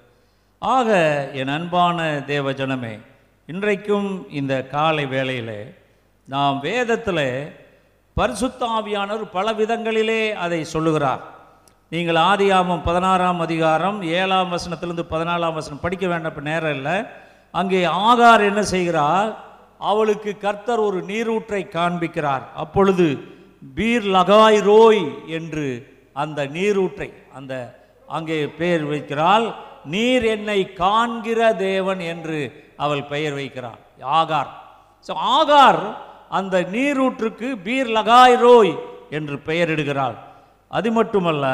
ஆக 0.58 0.90
என் 1.32 1.48
அன்பான 1.48 2.22
தேவஜனமே 2.26 3.00
இன்றைக்கும் 3.46 4.26
இந்த 4.30 4.66
காலை 4.66 5.06
வேளையில் 5.06 5.74
நாம் 6.24 6.60
வேதத்தில் 6.60 7.52
பரிசுத்தாவியானவர் 8.18 9.32
பல 9.36 9.46
விதங்களிலே 9.58 10.20
அதை 10.44 10.58
சொல்லுகிறார். 10.74 11.22
நீங்கள் 11.92 12.18
ஆதியாமம் 12.30 12.84
பதினாறாம் 12.86 13.40
அதிகாரம் 13.46 13.98
ஏழாம் 14.20 14.52
வசனத்திலிருந்து 14.54 15.04
பதினாலாம் 15.10 15.56
வசனம் 15.58 15.82
படிக்க 15.82 16.04
வேண்டாம் 16.12 16.32
இப்போ 16.32 16.44
நேரம் 16.46 16.74
இல்லை. 16.76 16.94
அங்கே 17.60 17.80
ஆகார் 18.06 18.44
என்ன 18.50 18.62
செய்கிறார்? 18.72 19.28
அவளுக்கு 19.90 20.32
கர்த்தர் 20.44 20.82
ஒரு 20.86 21.00
நீரூற்றை 21.10 21.62
காண்பிக்கிறார். 21.76 22.44
அப்பொழுது 22.62 23.06
பீர் 23.76 24.08
லகாய் 24.16 24.60
ரோய் 24.70 25.04
என்று 25.38 25.66
அந்த 26.24 26.40
நீரூற்றை 26.56 27.10
அந்த 27.38 27.54
அங்கே 28.16 28.40
பெயர் 28.62 28.84
வைக்கிறாள். 28.94 29.46
நீர் 29.94 30.26
என்னை 30.34 30.60
காண்கிற 30.82 31.40
தேவன் 31.68 32.02
என்று 32.12 32.40
அவள் 32.84 33.04
பெயர் 33.12 33.38
வைக்கிறாள். 33.42 33.80
ஆகார். 34.20 34.50
ஸோ 35.06 35.12
ஆகார் 35.38 35.82
அந்த 36.28 36.60
நீரூற்றுக்கு 36.60 37.56
பீர் 37.56 37.86
லகாய் 37.86 38.36
ரோய் 38.36 38.78
என்று 39.10 39.36
பெயரிடுகிறாள். 39.46 40.16
அது 40.68 40.92
மட்டுமல்ல 40.92 41.46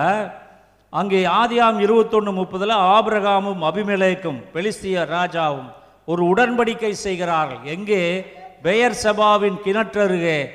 அங்கே 0.90 1.24
ஆதியாம் 1.24 1.78
இருபத்தொன்று 1.78 2.32
முப்பதில் 2.32 2.70
ஆபிரகாமும் 2.70 3.62
அபிமலேக்கும் 3.62 4.38
பெலிஸ்திய 4.54 5.04
ராஜாவும் 5.04 5.68
ஒரு 6.04 6.35
உடன்படிக்கை 6.35 6.90
செய்கிறார்கள். 6.90 7.58
எங்கே? 7.64 8.26
பெயர் 8.62 8.96
சபாவின் 9.02 9.58
கிணற்றருகே 9.64 10.48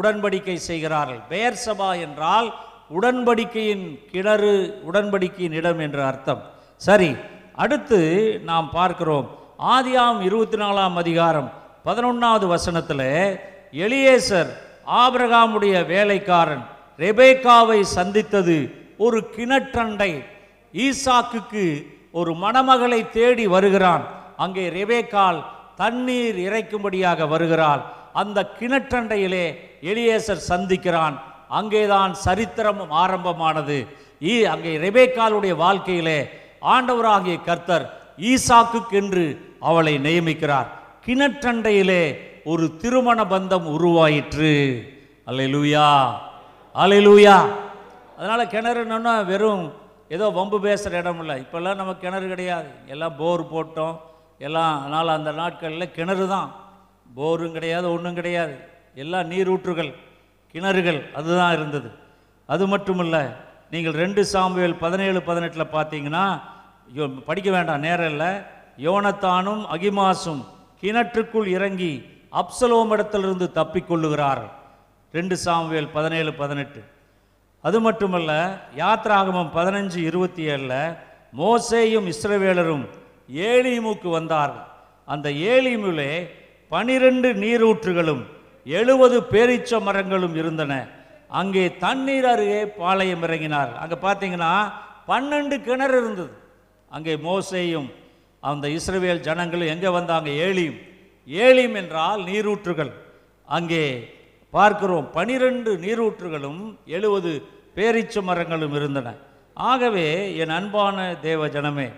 உடன்படிக்கை 0.00 0.54
செய்கிறார்கள். 0.54 1.20
பெயர் 1.28 1.58
சபா 1.66 2.00
என்றால் 2.00 2.54
உடன்படிக்கையின் 2.90 3.98
கிணறு 4.12 4.82
உடன்படிக்கையின் 4.90 5.52
இடம் 5.52 5.78
என்று 5.78 6.02
அர்த்தம். 6.02 6.42
சரி 6.76 7.16
அடுத்து 7.54 8.00
நாம் 8.44 8.70
பார்க்கிறோம். 8.70 9.28
ஆதியாம் 9.58 10.20
இருபத்தி 10.20 10.56
நாலாம் 10.56 10.94
அதிகாரம் 10.94 11.52
பதினொன்றாவது 11.84 12.46
வசனத்தில் 12.46 13.50
எலியேசர் 13.72 14.50
ஆபிரகாமுடைய 14.86 15.86
வேலைக்காரன் 15.86 16.64
ரெபேக்காவை 16.98 17.80
சந்தித்தது 17.80 18.56
ஒரு 18.96 19.18
கிணற்றண்டை. 19.36 20.12
ஈசாக்குக்கு 20.74 21.64
ஒரு 22.12 22.32
மணமகளை 22.32 23.10
தேடி 23.10 23.46
வருகிறான். 23.46 24.04
அங்கே 24.36 24.64
ரெபேக்கால் 24.70 25.38
தண்ணீர் 25.76 26.38
இறைக்கும்படியாக 26.46 27.28
வருகிறாள். 27.28 27.82
அந்த 28.12 28.38
கிணற்றண்டையிலே 28.58 29.46
எலியேசர் 29.82 30.42
சந்திக்கிறான். 30.48 31.16
அங்கேதான் 31.48 32.14
சரித்திரம் 32.14 32.90
ஆரம்பமானது. 32.90 33.78
ஈ 34.20 34.44
அங்கே 34.44 34.72
ரெபேக்காலுடைய 34.86 35.54
வாழ்க்கையிலே 35.64 36.18
ஆண்டவராகிய 36.74 37.38
கர்த்தர் 37.44 37.86
ஈசாக்குக்கென்று 38.32 39.24
அவளை 39.60 39.94
நியமிக்கிறார். 39.98 40.68
கிணற்றண்டையிலே 41.06 42.02
ஒரு 42.44 42.76
திருமண 42.76 43.24
பந்தம் 43.24 43.66
உருவாயிற்று. 43.74 44.52
அலையலூயா 45.26 45.88
அலையலூயா 46.74 47.36
அதனால் 48.18 48.50
கிணறுன்னா 48.54 49.24
வெறும் 49.24 49.72
ஏதோ 50.08 50.28
வம்பு 50.28 50.60
பேசுகிற 50.60 50.98
இடம் 50.98 51.20
இல்லை. 51.20 51.44
இப்போல்லாம் 51.44 51.74
நம்ம 51.74 51.94
கிணறு 51.94 52.28
கிடையாது. 52.28 52.68
எல்லாம் 52.86 53.16
போர் 53.16 53.42
போட்டோம். 53.52 53.96
எல்லாம் 54.38 54.80
அதனால் 54.80 55.08
அந்த 55.08 55.32
நாட்களில் 55.32 55.90
கிணறு 55.90 56.28
தான். 56.28 56.52
போரும் 57.14 57.52
கிடையாது 57.52 57.92
ஒன்றும் 57.92 58.14
கிடையாது. 58.14 58.54
எல்லாம் 58.94 59.28
நீரூற்றுகள் 59.28 59.94
கிணறுகள் 60.54 61.12
அதுதான் 61.14 61.52
இருந்தது. 61.52 61.90
அது 62.46 62.66
மட்டும் 62.66 62.98
இல்லை 62.98 63.22
நீங்கள் 63.70 63.92
ரெண்டு 63.92 64.26
சாம்புவேல் 64.32 64.78
பதினேழு 64.78 65.22
பதினெட்டில் 65.22 65.74
பார்த்தீங்கன்னா 65.76 66.40
ஐயோ, 66.88 67.06
படிக்க 67.06 67.50
வேண்டாம் 67.50 67.80
நேரம் 67.80 68.10
இல்லை. 68.10 68.30
யோனத்தானும் 68.78 69.62
அகிமாசும் 69.74 70.42
கிணற்றுக்குள் 70.82 71.46
இறங்கி 71.46 72.11
அப்சலோமிடத்திலிருந்து 72.40 73.46
தப்பிக்கொள்ளுகிறார் 73.58 74.44
ரெண்டு 75.16 75.36
சாமுவேல் 75.44 75.88
பதினேழு 75.96 76.30
பதினெட்டு. 76.42 76.80
அது 77.66 77.78
மட்டுமல்ல 77.86 78.30
யாத்ராகமம் 78.82 79.50
பதினஞ்சு 79.56 79.98
இருபத்தி 80.10 80.42
ஏழில் 80.52 80.78
மோசேயும் 81.40 82.06
இஸ்ரவேலரும் 82.12 82.84
ஏலிமுக்கு 83.50 84.08
வந்தார்கள். 84.18 84.66
அந்த 85.12 85.28
ஏலிமுலே 85.52 86.12
பனிரெண்டு 86.72 87.28
நீரூற்றுகளும் 87.42 88.22
எழுபது 88.78 89.16
பேரீச்ச 89.32 89.80
மரங்களும் 89.86 90.36
இருந்தன. 90.40 90.72
அங்கே 91.40 91.64
தண்ணீர் 91.84 92.28
அருகே 92.32 92.60
பாளையம் 92.80 93.24
இறங்கினார். 93.26 93.72
அங்கே 93.82 93.96
பார்த்தீங்கன்னா 94.06 94.52
பன்னெண்டு 95.10 95.56
கிணறு 95.66 95.96
இருந்தது. 96.02 96.32
அங்கே 96.96 97.14
மோசேயும் 97.28 97.88
அந்த 98.42 98.66
இஸ்ரவேல் 98.78 99.24
ஜனங்களும் 99.28 99.72
எங்கே 99.74 99.90
வந்தாங்க? 99.98 100.30
ஏலியும் 100.46 100.80
ஏலிம் 101.28 101.76
என்றால் 101.80 102.20
நீரூற்றுகள். 102.30 102.92
அங்கே 103.48 103.84
பார்க்கிறோம் 104.54 105.06
பனிரெண்டு 105.16 105.70
நீரூற்றுகளும் 105.84 106.62
எழுபது 106.96 107.30
பேரீச்ச 107.76 108.22
மரங்களும் 108.28 108.74
இருந்தன. 108.78 109.08
ஆகவே 109.56 110.06
என் 110.42 110.54
அன்பான 110.58 110.96
தேவ 111.26 111.48
ஜனமே 111.54 111.88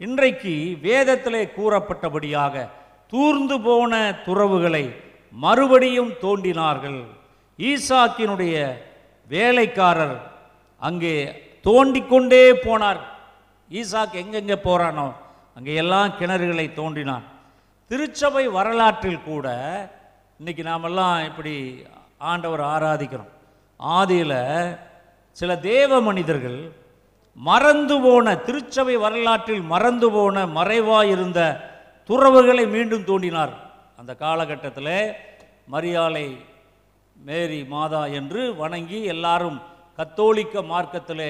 இன்றைக்கு 0.00 0.54
வேதத்திலே 0.86 1.42
கூறப்பட்டபடியாக 1.56 2.64
தூர்ந்து 3.12 3.56
போன 3.66 3.92
துறவுகளை 4.26 4.84
மறுபடியும் 5.44 6.12
தோண்டினார்கள். 6.22 7.00
ஈசாக்கினுடைய 7.58 8.54
வேலைக்காரர் 9.30 10.16
அங்கே 10.82 11.14
தோண்டிக்கொண்டே 11.66 12.44
போனார். 12.66 13.02
ஈசாக் 13.70 14.16
எங்கெங்கே 14.22 14.56
போகிறானோ 14.66 15.06
அங்கே 15.56 15.74
எல்லாம் 15.82 16.16
கிணறுகளை 16.18 16.66
தோண்டினான். 16.80 17.24
திருச்சபை 17.94 18.44
வரலாற்றில் 18.54 19.24
கூட 19.24 19.48
இன்னைக்கு 20.38 20.62
நாமெல்லாம் 20.62 21.24
இப்படி 21.24 21.52
ஆண்டவர் 22.30 22.60
ஆராதிக்கிறோம். 22.60 23.28
ஆதியில் 23.80 24.40
சில 25.32 25.50
தேவ 25.66 26.00
மனிதர்கள் 26.00 26.56
மறந்து 27.48 27.96
போன 28.00 28.34
திருச்சபை 28.46 28.96
வரலாற்றில் 28.96 29.62
மறந்து 29.72 30.08
போன 30.10 30.46
மறைவாக 30.56 31.06
இருந்த 31.06 31.40
துறவுகளை 32.08 32.64
மீண்டும் 32.72 33.06
தோண்டினார். 33.10 33.54
அந்த 33.96 34.14
காலகட்டத்தில் 34.24 34.96
மரியாளை 35.74 36.26
மேரி 37.16 37.60
மாதா 37.74 38.02
என்று 38.20 38.42
வணங்கி 38.62 39.00
எல்லாரும் 39.14 39.60
கத்தோலிக்க 39.98 40.62
மார்க்கத்தில் 40.72 41.28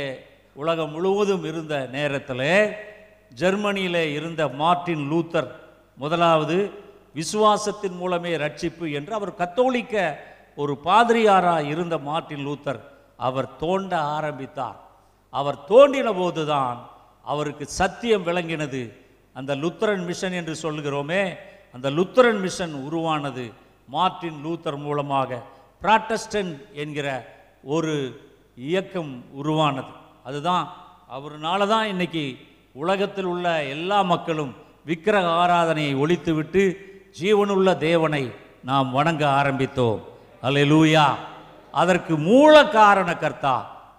உலகம் 0.62 0.90
முழுவதும் 0.90 1.44
இருந்த 1.44 1.74
நேரத்தில் 1.96 2.48
ஜெர்மனியில் 3.42 4.02
இருந்த 4.18 4.48
மார்ட்டின் 4.62 5.06
லூத்தர் 5.12 5.50
முதலாவது 5.96 6.56
விசுவாசத்தின் 7.14 7.96
மூலமே 7.96 8.36
ரட்சிப்பு 8.36 8.92
என்று 8.92 9.12
அவர் 9.14 9.34
கத்தோலிக்க 9.34 10.18
ஒரு 10.56 10.78
பாதிரியாராக 10.84 11.62
இருந்த 11.62 11.98
மார்ட்டின் 11.98 12.46
லூத்தர் 12.46 12.80
அவர் 13.16 13.56
தோண்ட 13.56 13.98
ஆரம்பித்தார். 14.00 14.78
அவர் 15.30 15.58
தோண்டின 15.68 16.12
போதுதான் 16.16 16.90
அவருக்கு 17.22 17.66
சத்தியம் 17.66 18.26
விளங்கினது. 18.26 18.82
அந்த 19.32 19.56
லுத்தரன் 19.56 20.04
மிஷன் 20.04 20.32
என்று 20.32 20.54
சொல்கிறோமே 20.62 21.36
அந்த 21.72 21.90
லுத்தரன் 21.90 22.40
மிஷன் 22.40 22.74
உருவானது 22.74 23.52
மார்ட்டின் 23.88 24.44
லூத்தர் 24.44 24.76
மூலமாக. 24.76 25.42
பிராட்டஸ்டன்ட் 25.82 26.72
என்கிற 26.72 27.08
ஒரு 27.64 27.94
இயக்கம் 28.54 29.24
உருவானது. 29.32 29.92
அதுதான் 30.24 30.64
அவர்னால 31.16 31.66
தான் 31.68 31.86
இன்னைக்கு 31.86 32.36
உலகத்தில் 32.72 33.24
உள்ள 33.24 33.64
எல்லா 33.64 34.02
மக்களும் 34.02 34.54
விக்கிரக 34.84 35.26
ஆராதனையை 35.42 35.92
ஒழித்துவிட்டு 36.04 36.62
ஜீவனுள்ள 37.20 37.76
தேவனை 37.76 38.24
நாம் 38.62 38.90
வணங்க 38.90 39.22
ஆரம்பித்தோம். 39.40 40.00
அலையலூயா 40.42 41.06
அதற்கு 41.70 42.16
மூல 42.18 42.54
காரண 42.68 43.16
கர்த்தா 43.16 43.54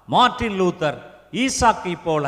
மார்ட்டின் 0.06 0.62
லூத்தர் 0.62 0.98
ஈசாக்கை 1.32 1.94
போல 2.04 2.26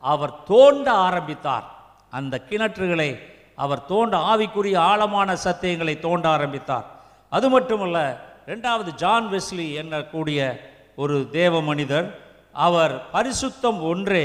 அவர் 0.00 0.34
தோண்ட 0.44 0.86
ஆரம்பித்தார். 0.92 1.66
அந்த 2.10 2.34
கிணற்றுகளை 2.50 3.10
அவர் 3.54 3.86
தோண்ட 3.86 4.16
ஆவிக்குரிய 4.32 4.76
ஆழமான 4.76 5.36
சத்தியங்களை 5.44 5.94
தோண்ட 5.98 6.28
ஆரம்பித்தார். 6.28 6.86
அது 7.28 7.46
மட்டுமல்ல 7.48 7.98
ரெண்டாவது 8.46 8.90
ஜான் 8.94 9.26
வெஸ்லி 9.32 9.66
என்னக்கூடிய 9.82 10.60
ஒரு 10.96 11.16
தேவ 11.30 11.62
மனிதர் 11.62 12.06
அவர் 12.52 12.94
பரிசுத்தம் 13.12 13.80
ஒன்றே 13.80 14.24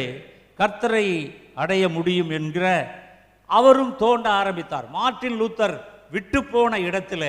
கர்த்தரை 0.58 1.08
அடைய 1.56 1.90
முடியும் 1.90 2.30
என்கிற 2.30 2.66
அவரும் 3.60 3.96
தோண்ட 4.04 4.26
ஆரம்பித்தார். 4.42 4.88
மார்ட்டின் 4.98 5.38
லூத்தர் 5.42 5.76
விட்டு 6.16 6.40
போன 6.52 6.80
இடத்துல 6.90 7.24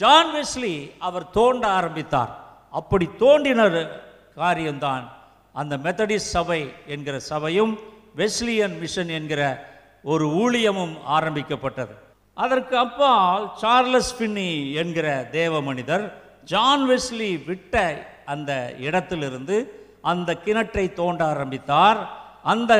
ஜான் 0.00 0.30
வெஸ்லி 0.36 0.74
அவர் 1.08 1.26
தோண்ட 1.36 1.64
ஆரம்பித்தார். 1.78 2.32
அப்படி 2.78 3.06
தோண்டினர் 3.20 3.78
காரியம்தான் 4.42 5.04
அந்த 5.60 5.74
மெத்தடிஸ்ட் 5.84 6.32
சபை 6.36 6.60
என்கிற 6.94 7.16
சபையும் 7.30 7.72
வெஸ்லியன் 8.20 8.76
மிஷன் 8.82 9.12
என்கிற 9.18 9.42
ஒரு 10.12 10.26
ஊழியமும் 10.42 10.94
ஆரம்பிக்கப்பட்டது. 11.16 11.94
அதற்கு 12.36 12.74
அப்பால் 12.84 13.44
சார்லஸ் 13.62 14.14
பின்னி 14.18 14.50
என்கிற 14.82 15.08
தேவ 15.38 15.60
மனிதர் 15.68 16.04
ஜான் 16.52 16.84
வெஸ்லி 16.90 17.30
விட்ட 17.48 17.74
அந்த 18.34 18.52
இடத்திலிருந்து 18.86 19.56
அந்த 20.12 20.30
கிணற்றை 20.44 20.84
தோண்ட 21.00 21.20
ஆரம்பித்தார். 21.32 22.00
அந்த 22.52 22.72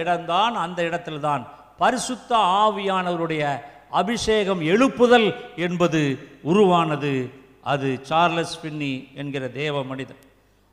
இடம்தான் 0.00 0.54
அந்த 0.64 0.80
இடத்தில்தான் 0.88 1.44
பரிசுத்த 1.78 2.36
ஆவியானவருடைய 2.36 3.44
அபிஷேகம் 3.90 4.60
எழுப்புதல் 4.60 5.28
என்பது 5.56 6.00
உருவானது. 6.42 7.30
அது 7.62 7.98
சார்லஸ் 8.02 8.60
பின்னி 8.62 9.08
என்கிற 9.14 9.48
தேவ 9.48 9.82
மனிதன். 9.84 10.20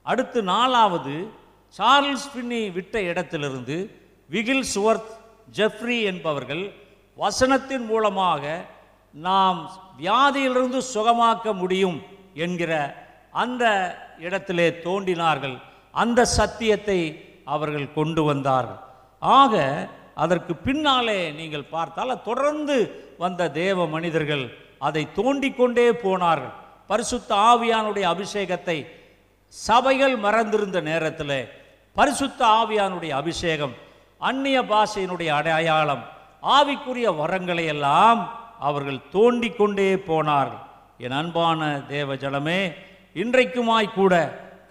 அடுத்து 0.04 0.39
நாலாவது 0.43 1.16
சார்ல்ஸ் 1.78 2.30
பின்னி 2.34 2.70
விட்ட 2.70 3.02
இடத்திலிருந்து 3.02 3.78
விகில் 4.30 4.66
சுவர்த் 4.76 5.12
ஜெஃப்ரி 5.58 5.97
என்பவர்கள் 6.04 6.64
வசனத்தின் 7.18 7.86
மூலமாக 7.86 8.43
நாம் 9.12 9.60
வியாதியிலிருந்து 9.99 10.82
சுகமாக்க 10.93 11.54
முடியும் 11.54 12.02
என்கிற 12.34 12.72
அந்த 13.32 13.64
இடத்திலே 14.20 14.70
தோண்டினார்கள் 14.70 15.58
அந்த 15.91 16.26
சத்தியத்தை 16.26 16.99
அவர்கள் 17.45 17.93
கொண்டு 17.93 18.24
வந்தார்கள். 18.24 18.82
ஆக 19.20 19.56
அதற்கு 20.24 20.53
பின்னாலே 20.66 21.20
நீங்கள் 21.39 21.72
பார்த்தால் 21.76 22.24
தொடர்ந்து 22.28 22.78
வந்த 23.24 23.49
தேவ 23.62 23.86
மனிதர்கள் 23.95 24.45
அதை 24.88 25.03
தோண்டிக்கொண்டே 25.18 25.88
போனார்கள். 26.05 26.53
பரிசுத்த 26.89 27.32
ஆவியானுடைய 27.51 28.05
அபிஷேகத்தை 28.14 28.78
சபைகள் 29.53 30.16
மறந்திருந்த 30.26 30.80
நேரத்தில் 30.89 31.38
பரிசுத்த 31.95 32.41
ஆவியானுடைய 32.59 33.12
அபிஷேகம் 33.22 33.76
அந்நிய 34.22 34.57
பாஷையினுடைய 34.72 35.30
அடையாளம் 35.39 36.03
ஆவிக்குரிய 36.57 37.07
வரங்களை 37.22 37.66
எல்லாம் 37.76 38.22
அவர்கள் 38.70 38.99
தோண்டிக்கொண்டே 39.16 39.89
போனார்கள். 40.09 40.62
என் 41.03 41.18
அன்பான 41.20 41.70
தேவ 41.93 42.16
ஜலமே 42.24 42.59
இன்றைக்குமாய் 43.16 43.95
கூட 43.99 44.14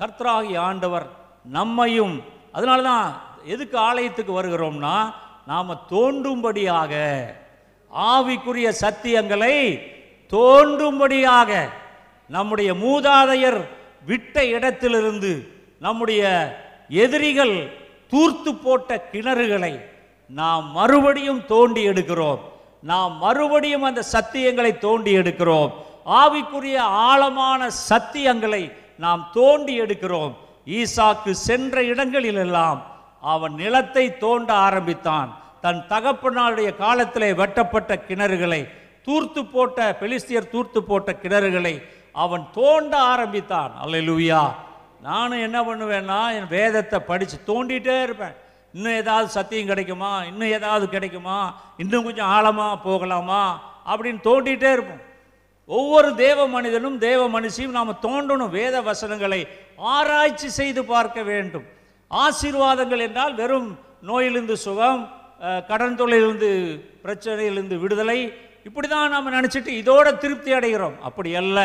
கர்த்தராகி 0.01 0.55
ஆண்டவர் 0.69 1.07
நம்மையும் 1.57 2.15
அதனால 2.57 2.83
தான் 2.91 3.09
எதுக்கு 3.55 3.77
ஆலயத்துக்கு 3.89 4.33
வருகிறோம்னா 4.37 4.95
நாம் 5.47 5.87
தோண்டும்படியாக 5.91 6.93
ஆவிக்குரிய 7.97 8.73
சத்தியங்களை 8.81 9.81
தோன்றும்படியாக 10.31 11.69
நம்முடைய 12.29 12.75
மூதாதையர் 12.75 13.69
விட்ட 14.07 14.45
இடத்திலிருந்து 14.45 15.49
நம்முடைய 15.79 16.23
எதிரிகள் 16.89 17.73
தூர்த்து 18.09 18.55
போட்ட 18.55 19.09
கிணறுகளை 19.13 19.81
நாம் 20.27 20.71
மறுபடியும் 20.71 21.47
தோண்டி 21.47 21.89
எடுக்கிறோம். 21.89 22.39
நாம் 22.83 23.17
மறுபடியும் 23.17 23.83
அந்த 23.83 24.03
சத்தியங்களை 24.13 24.79
தோண்டி 24.79 25.17
எடுக்கிறோம். 25.17 25.71
ஆவிக்குரிய 26.07 26.77
ஆழமான 26.77 27.71
சத்தியங்களை 27.89 28.73
நாம் 28.97 29.31
தோண்டி 29.33 29.81
எடுக்கிறோம். 29.81 30.35
ஈசாக்கு 30.67 31.31
சென்ற 31.31 31.83
இடங்களிலெல்லாம் 31.83 32.90
அவன் 33.21 33.55
நிலத்தை 33.55 34.19
தோண்ட 34.19 34.53
ஆரம்பித்தான். 34.53 35.39
தன் 35.61 35.85
தகப்பனாருடைய 35.89 36.77
காலத்திலே 36.77 37.33
வெட்டப்பட்ட 37.33 38.03
கிணறுகளை 38.09 38.69
தூர்த்து 39.03 39.45
போட்ட 39.45 39.97
பெலிஸ்தியர் 40.01 40.51
தூர்த்து 40.51 40.83
போட்ட 40.83 41.17
கிணறுகளை 41.23 41.83
அவன் 42.13 42.47
தோண்ட 42.53 42.97
ஆரம்பித்தான். 42.97 43.73
அல்லேலூயா. 43.85 44.55
நானும் 45.03 45.41
என்ன 45.41 45.63
பண்ணுவேன்னா 45.63 46.35
என் 46.35 46.47
வேதத்தை 46.47 46.99
படித்து 46.99 47.39
தோண்டிட்டே 47.47 48.03
இருப்பேன். 48.03 48.35
இன்னும் 48.73 48.93
ஏதாவது 48.93 49.29
சத்தியம் 49.29 49.67
கிடைக்குமா? 49.67 50.23
இன்னும் 50.23 50.49
ஏதாவது 50.49 50.89
கிடைக்குமா? 50.89 51.61
இன்னும் 51.77 52.05
கொஞ்சம் 52.05 52.27
ஆழமாக 52.27 52.77
போகலாமா? 52.77 53.61
அப்படின்னு 53.87 54.19
தோண்டிகிட்டே 54.25 54.73
இருப்போம். 54.73 55.09
ஒவ்வொரு 55.67 56.15
தேவ 56.15 56.49
மனிதனும் 56.49 56.99
தேவ 56.99 57.41
மனுஷியும் 57.41 57.69
நாம் 57.69 57.99
தோண்டணும். 58.03 58.51
வேத 58.51 58.81
வசனங்களை 58.81 59.49
ஆராய்ச்சி 59.77 60.49
செய்து 60.49 60.85
பார்க்க 60.85 61.23
வேண்டும். 61.23 61.79
ஆசீர்வாதங்கள் 62.11 63.03
என்றால் 63.07 63.35
வெறும் 63.35 63.79
நோயிலிருந்து 64.09 64.57
சுகம் 64.57 65.03
கடன் 65.69 65.99
தொழிலிருந்து 65.99 66.49
பிரச்சனையிலிருந்து 67.05 67.77
விடுதலை. 67.79 68.19
இப்படி 68.65 68.89
தான் 68.89 69.13
நாம் 69.15 69.33
நினச்சிட்டு 69.33 69.71
இதோட 69.83 70.07
திருப்தி 70.19 70.51
அடைகிறோம். 70.53 70.97
அப்படி 71.09 71.31
அல்ல. 71.35 71.59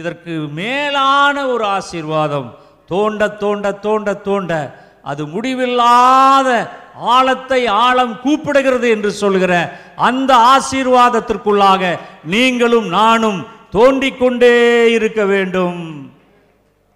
இதற்கு 0.00 0.32
மேலான 0.60 1.46
ஒரு 1.46 1.64
ஆசீர்வாதம். 1.76 2.48
தோண்ட 2.86 3.28
தோண்ட 3.28 3.72
தோண்ட 3.86 4.14
தோண்ட. 4.28 4.52
அது 5.02 5.22
முடிவில்லாத 5.26 6.50
ஆழத்தை 7.14 7.60
ஆழம் 7.66 8.14
கூப்பிடுகிறது 8.24 8.88
என்று 8.96 9.10
சொல்கிற 9.22 9.52
அந்த 10.08 10.32
ஆசீர்வாதத்திற்குள்ளாக 10.54 11.98
நீங்களும் 12.34 12.88
நானும் 12.98 13.40
தோண்டிக்கொண்டே 13.76 14.54
இருக்க 14.98 15.24
வேண்டும். 15.24 15.80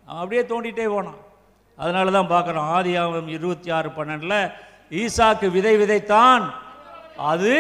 அப்படியே 0.06 0.42
தோண்டிட்டே 0.42 0.86
போனான் 0.94 1.18
அதனால 1.80 2.10
தான் 2.16 2.32
பார்க்குறோம் 2.32 2.70
ஆதியாகமம் 2.76 3.30
இருபத்தி 3.36 3.68
ஆறு 3.76 3.88
பன்னெண்டில் 3.98 4.38
ஈசாக்கு 5.00 5.46
விதை 5.56 5.74
விதைத்தான். 5.82 6.44
அது 7.32 7.54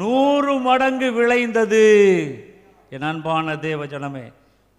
நூறு 0.00 0.52
மடங்கு 0.66 1.08
விளைந்தது. 1.18 1.86
என் 2.94 3.08
அன்பான 3.10 3.56
தேவ 3.66 3.86
ஜனமே 3.92 4.26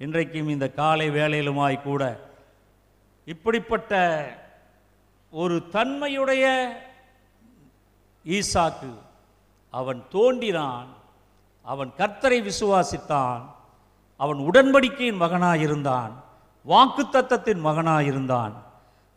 இன்றைக்கும் 0.05 0.53
இந்த 0.55 0.67
காலை 0.79 1.07
வேலையிலுமாய் 1.17 1.77
கூட 1.81 2.03
இப்படிப்பட்ட 3.33 3.99
ஒரு 5.33 5.57
தன்மையுடைய 5.75 6.45
ஈசாக்கு 8.25 8.91
அவன் 9.79 10.01
தோண்டினான் 10.15 10.89
அவன் 11.71 11.91
கர்த்தரை 11.99 12.39
விசுவாசித்தான் 12.49 13.41
அவன் 14.23 14.39
உடன்படிக்கையின் 14.49 15.21
மகனாயிருந்தான். 15.23 16.13
வாக்குத்தத்தத்தின் 16.67 17.65
மகனாயிருந்தான். 17.65 18.51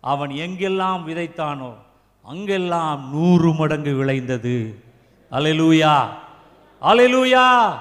அவன் 0.00 0.30
எங்கெல்லாம் 0.30 1.04
விதைத்தானோ 1.06 1.72
அங்கெல்லாம் 2.22 3.10
நூறு 3.10 3.52
மடங்கு 3.52 3.94
விளைந்தது. 3.94 4.82
அலெலூயா! 5.30 6.06
அலெலூயா! 6.82 7.74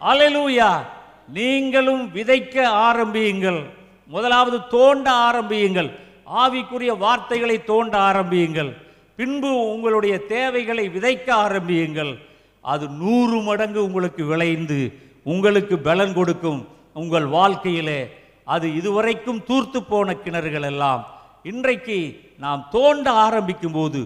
அலெலூயா! 0.00 0.80
நீங்களும் 1.28 2.08
விதைக்க 2.14 2.64
ஆரம்பியுங்கள். 2.64 3.64
முதலாவது 4.06 4.66
தோண்ட 4.66 5.10
ஆரம்பியுங்கள். 5.10 5.98
ஆவிக்குரிய 6.36 6.98
வார்த்தைகளை 6.98 7.64
தோண்ட 7.64 7.98
ஆரம்பியுங்கள். 7.98 8.76
பின்பு 9.16 9.72
உங்களுடைய 9.72 10.18
தேவைகளை 10.18 10.88
விதைக்க 10.88 11.30
ஆரம்பியுங்கள். 11.30 12.18
அது 12.60 12.88
நூறு 12.88 13.40
மடங்கு 13.40 13.84
உங்களுக்கு 13.84 14.24
விளைந்து 14.24 14.98
உங்களுக்கு 15.24 15.78
பலன் 15.78 16.14
கொடுக்கும். 16.14 16.68
உங்கள் 16.94 17.26
வாழ்க்கையிலே 17.26 18.10
அது 18.54 18.66
இதுவரைக்கும் 18.80 19.40
தூர்த்து 19.48 19.78
போன 19.90 20.14
கிணறுகள் 20.24 20.66
எல்லாம் 20.72 21.02
இன்றைக்கு 21.50 21.98
நாம் 22.44 22.62
தோண்ட 22.74 23.06
ஆரம்பிக்கும் 23.26 23.76
போது 23.78 24.00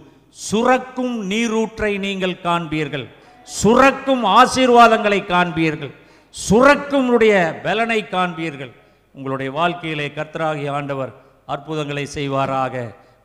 சுரக்கும் 0.47 1.17
நீரூற்றை 1.31 1.91
நீங்கள் 2.05 2.43
காண்பீர்கள். 2.47 3.07
சுரக்கும் 3.49 4.25
ஆசீர்வாதங்களை 4.39 5.21
காண்பீர்கள். 5.33 5.93
சுரக்கும் 6.35 7.09
உடைய 7.15 7.35
பலனை 7.65 8.01
காண்பீர்கள். 8.15 8.73
உங்களுடைய 9.15 9.51
வாழ்க்கையிலே 9.59 10.07
கர்த்தராகிய 10.17 10.71
ஆண்டவர் 10.79 11.13
அற்புதங்களை 11.55 12.05
செய்வாராக. 12.17 12.75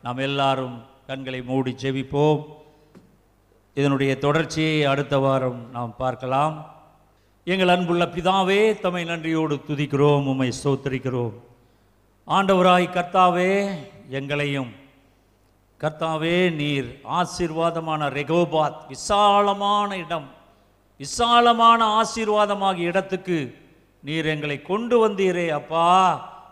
நாம் 0.04 0.20
எல்லாரும் 0.28 0.76
கண்களை 1.08 1.40
மூடி 1.50 1.72
செவிப்போம் 1.82 2.42
இதனுடைய 3.76 4.12
தொடர்ச்சியை 4.24 4.76
அடுத்த 4.92 5.16
வாரம் 5.24 5.60
நாம் 5.76 5.94
பார்க்கலாம். 6.02 6.54
எங்கள் 7.44 7.68
அன்புள்ள 7.68 8.04
பிதாவே 8.04 8.80
தம்மை 8.80 9.04
நன்றியோடு 9.04 9.60
துதிக்கிறோம் 9.68 10.26
உம்மை 10.26 10.52
சோத்தரிக்கிறோம் 10.64 11.32
ஆண்டவராய் 12.26 12.86
கர்த்தாவே 12.96 13.70
எங்களையும். 14.10 14.72
கர்த்தாவே 15.80 16.54
நீர் 16.54 17.00
ஆசீர்வாதமான 17.04 18.10
ரெகோபாத் 18.18 18.86
விசாலமான 18.88 19.96
இடம். 19.96 20.28
விசாலமான 20.96 22.02
ஆசீர்வாதமாகிய 22.02 22.92
இடத்துக்கு 22.92 23.56
நீர் 24.02 24.26
எங்களை 24.26 24.62
கொண்டு 24.62 25.08
வந்தீரே 25.08 25.48
அப்பா. 25.48 25.88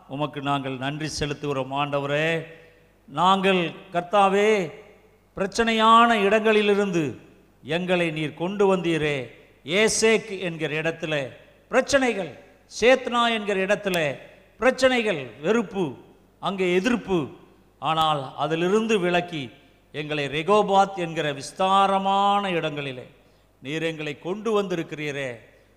உமக்கு 0.09 0.41
நாங்கள் 0.43 0.77
நன்றி 0.77 1.09
செலுத்துகிறோம் 1.21 1.75
ஆண்டவரே. 1.83 2.45
நாங்கள் 3.05 3.73
கர்த்தாவே 3.93 4.73
பிரச்சனையான 5.37 6.13
இடங்களிலிருந்து 6.13 7.19
எங்களை 7.63 8.11
நீர் 8.11 8.35
கொண்டு 8.35 8.77
வந்தீரே. 8.77 9.19
ஏசேக் 9.65 10.41
என்கிற 10.41 10.83
இடத்துல 10.83 11.15
பிரச்சனைகள் 11.69 12.39
சேத்னா 12.81 13.23
என்கிற 13.37 13.67
இடத்துல 13.67 14.19
பிரச்சனைகள் 14.59 15.27
வெறுப்பு 15.43 15.85
அங்கே 16.39 16.75
எதிர்ப்பு. 16.75 17.19
ஆனால் 17.79 18.35
அதிலிருந்து 18.37 19.01
விலக்கி 19.01 19.51
எங்களை 19.93 20.25
ரெகோபாத் 20.27 20.97
என்கிற 20.97 21.33
விஸ்தாரமான 21.33 22.51
இடங்களிலே 22.51 23.07
நீர் 23.63 23.83
எங்களை 23.83 24.19
கொண்டு 24.19 24.63
வந்திருக்கிறீரே. 24.63 25.31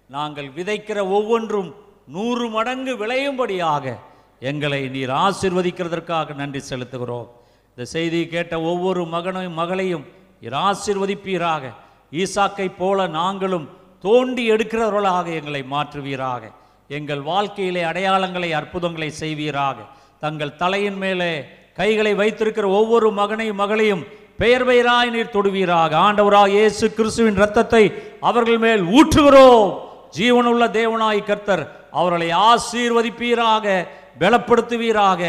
நாங்கள் 0.10 0.50
விதைக்கிற 0.58 1.00
ஒவ்வொன்றும் 1.18 1.76
நூறு 2.08 2.50
மடங்கு 2.50 2.94
விளையும்படியாக 2.98 3.98
எங்களை 4.40 4.90
நீர் 4.90 5.10
ஆசிர்வதிக்கிறதற்காக 5.10 6.36
நன்றி 6.36 6.62
செலுத்துகிறோம். 6.70 7.28
இந்த 7.70 7.86
செய்தியை 7.86 8.28
கேட்ட 8.28 8.62
ஒவ்வொரு 8.62 9.06
மகனையும் 9.06 9.54
மகளையும் 9.54 10.06
நீர் 10.42 10.54
ஆசிர்வதிப்பீராக. 10.54 11.74
ஈசாக்கை 12.12 12.68
போல 12.78 13.08
நாங்களும் 13.08 13.68
தோண்டி 14.02 14.44
எடுக்கிறவர்களாக 14.52 15.28
எங்களை 15.40 15.62
மாற்றுவீராக. 15.64 16.44
எங்கள் 16.88 17.22
வாழ்க்கையிலே 17.22 17.84
அடையாளங்களை 17.84 18.50
அற்புதங்களை 18.60 19.10
செய்வீராக. 19.20 19.78
தங்கள் 20.20 20.58
தலையின் 20.62 20.98
மேலே 20.98 21.32
கைகளை 21.74 22.14
வைத்திருக்கிற 22.14 22.68
ஒவ்வொரு 22.68 23.12
மகனையும் 23.12 23.62
மகளையும் 23.64 24.04
பெயர் 24.38 24.68
பெயராய் 24.68 25.10
நீர் 25.10 25.34
தொடுவீராக. 25.34 25.92
ஆண்டவராக 26.08 26.50
இயேசு 26.50 26.94
கிறிஸ்துவின் 26.94 27.40
ரத்தத்தை 27.44 27.84
அவர்கள் 28.20 28.58
மேல் 28.58 28.84
ஊற்றுகிறோம். 28.98 29.70
ஜீவனுள்ள 30.18 30.64
தேவனாய் 30.80 31.24
கர்த்தர் 31.24 31.64
அவர்களை 31.92 32.30
ஆசீர்வதிப்பீராக 32.52 33.66
பலப்படுத்துவீராக. 34.20 35.22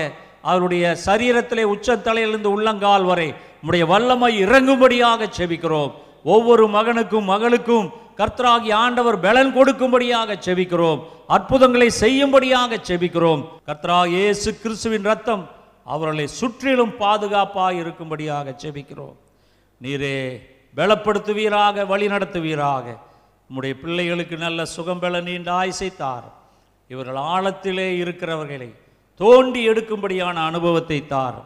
அவருடைய 0.43 0.97
சரீரத்திலே 1.07 1.65
உச்சத்தலையிலிருந்து 1.75 2.51
உள்ளங்கால் 2.57 3.05
வரை 3.05 3.35
உடைய 3.67 3.87
வல்லமை 3.87 4.45
இறங்கும்படியாக 4.45 5.29
செபிக்கிறோம். 5.39 5.93
ஒவ்வொரு 6.25 6.65
மகனுக்கும் 6.67 7.29
மகளுக்கும் 7.33 7.87
கர்த்தராகி 8.19 8.71
ஆண்டவர் 8.73 9.19
பலன் 9.21 9.55
கொடுக்கும்படியாக 9.57 10.37
செபிக்கிறோம். 10.47 11.01
அற்புதங்களை 11.27 11.91
செய்யும்படியாக 11.91 12.79
செபிக்கிறோம். 12.89 13.43
கர்த்தராக 13.69 14.07
இயேசு 14.09 14.59
கிறிஸ்துவின் 14.63 15.09
ரத்தம் 15.11 15.49
அவர்களை 15.85 16.27
சுற்றிலும் 16.27 16.97
பாதுகாப்பாக 16.97 17.73
இருக்கும்படியாக 17.83 18.55
செபிக்கிறோம். 18.63 19.17
நீரே 19.81 20.19
பலப்படுத்துவீராக 20.77 21.87
வழி 21.87 22.07
நடத்துவீராக. 22.07 22.87
உம்முடைய 23.51 23.75
பிள்ளைகளுக்கு 23.83 24.37
நல்ல 24.37 24.65
சுகம் 24.65 24.99
பல 24.99 25.21
நீண்ட 25.21 25.53
ஆயுசை 25.53 25.97
தார். 25.97 26.29
இவர்கள் 26.89 27.15
ஆழத்திலே 27.15 27.89
இருக்கிறவர்களை 28.03 28.71
தோண்டி 29.21 29.69
எடுக்கும்படியான 29.69 30.37
அனுபவத்தை 30.51 31.07
தார். 31.07 31.39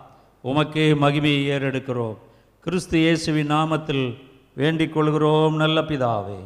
உமக்கே 0.44 0.86
மகிமையை 1.04 1.42
ஏறெடுக்கிறோம். 1.54 2.16
கிறிஸ்து 2.60 2.98
இயேசுவின் 2.98 3.50
நாமத்தில் 3.50 4.06
வேண்டிக் 4.58 4.92
கொள்கிறோம் 4.92 5.56
நல்ல 5.56 5.78
பிதாவே. 5.80 6.38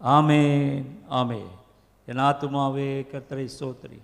ஆமேன் 0.00 0.82
ஆமே 1.18 1.42
என் 2.08 2.20
ஆத்துமாவே 2.24 2.88
கர்த்தரை 3.12 3.46
சோத்ரி 3.58 4.00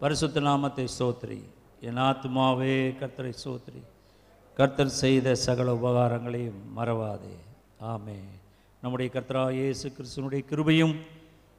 பரிசுத்த 0.00 0.40
நாமத்தை 0.40 0.86
சோத்ரி 0.98 1.38
என் 1.80 2.00
ஆத்துமாவே 2.06 2.74
கர்த்தரை 3.00 3.32
சோத்ரி 3.44 3.82
கர்த்தர் 4.56 4.90
செய்த 5.02 5.34
சகல 5.34 5.74
உபகாரங்களையும் 5.74 6.60
மறவாதே. 6.76 7.36
ஆமே 7.92 8.18
நம்முடைய 8.82 9.08
கர்த்தரா 9.14 9.44
இயேசு 9.52 9.92
கிறிஸ்தனுடைய 9.96 10.42
கிருபையும் 10.50 10.96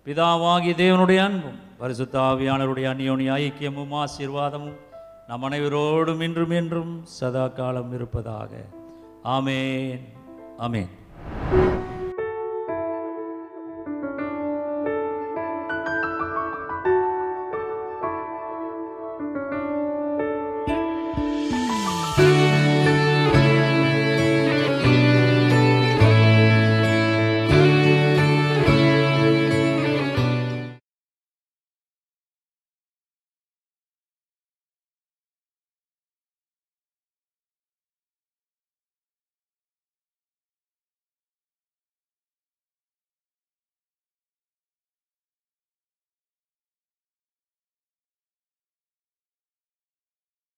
பிதாவாகி 0.06 0.74
தேவனுடைய 0.82 1.22
அன்பும் 1.28 1.60
பரிசுத்த 1.78 2.20
ஆவியானவருடைய 2.20 2.90
ஐக்கியமும் 3.38 3.96
ஆசீர்வாதமும் 4.02 4.78
நம் 5.28 5.48
அனைவரோடும் 5.50 6.22
இன்றும் 6.22 6.56
என்றும் 6.60 6.94
சதா 7.20 7.48
காலம் 7.48 7.94
இருப்பதாக. 7.94 8.52
ஆமேன். 9.38 10.04
ஆமேன் 10.58 10.90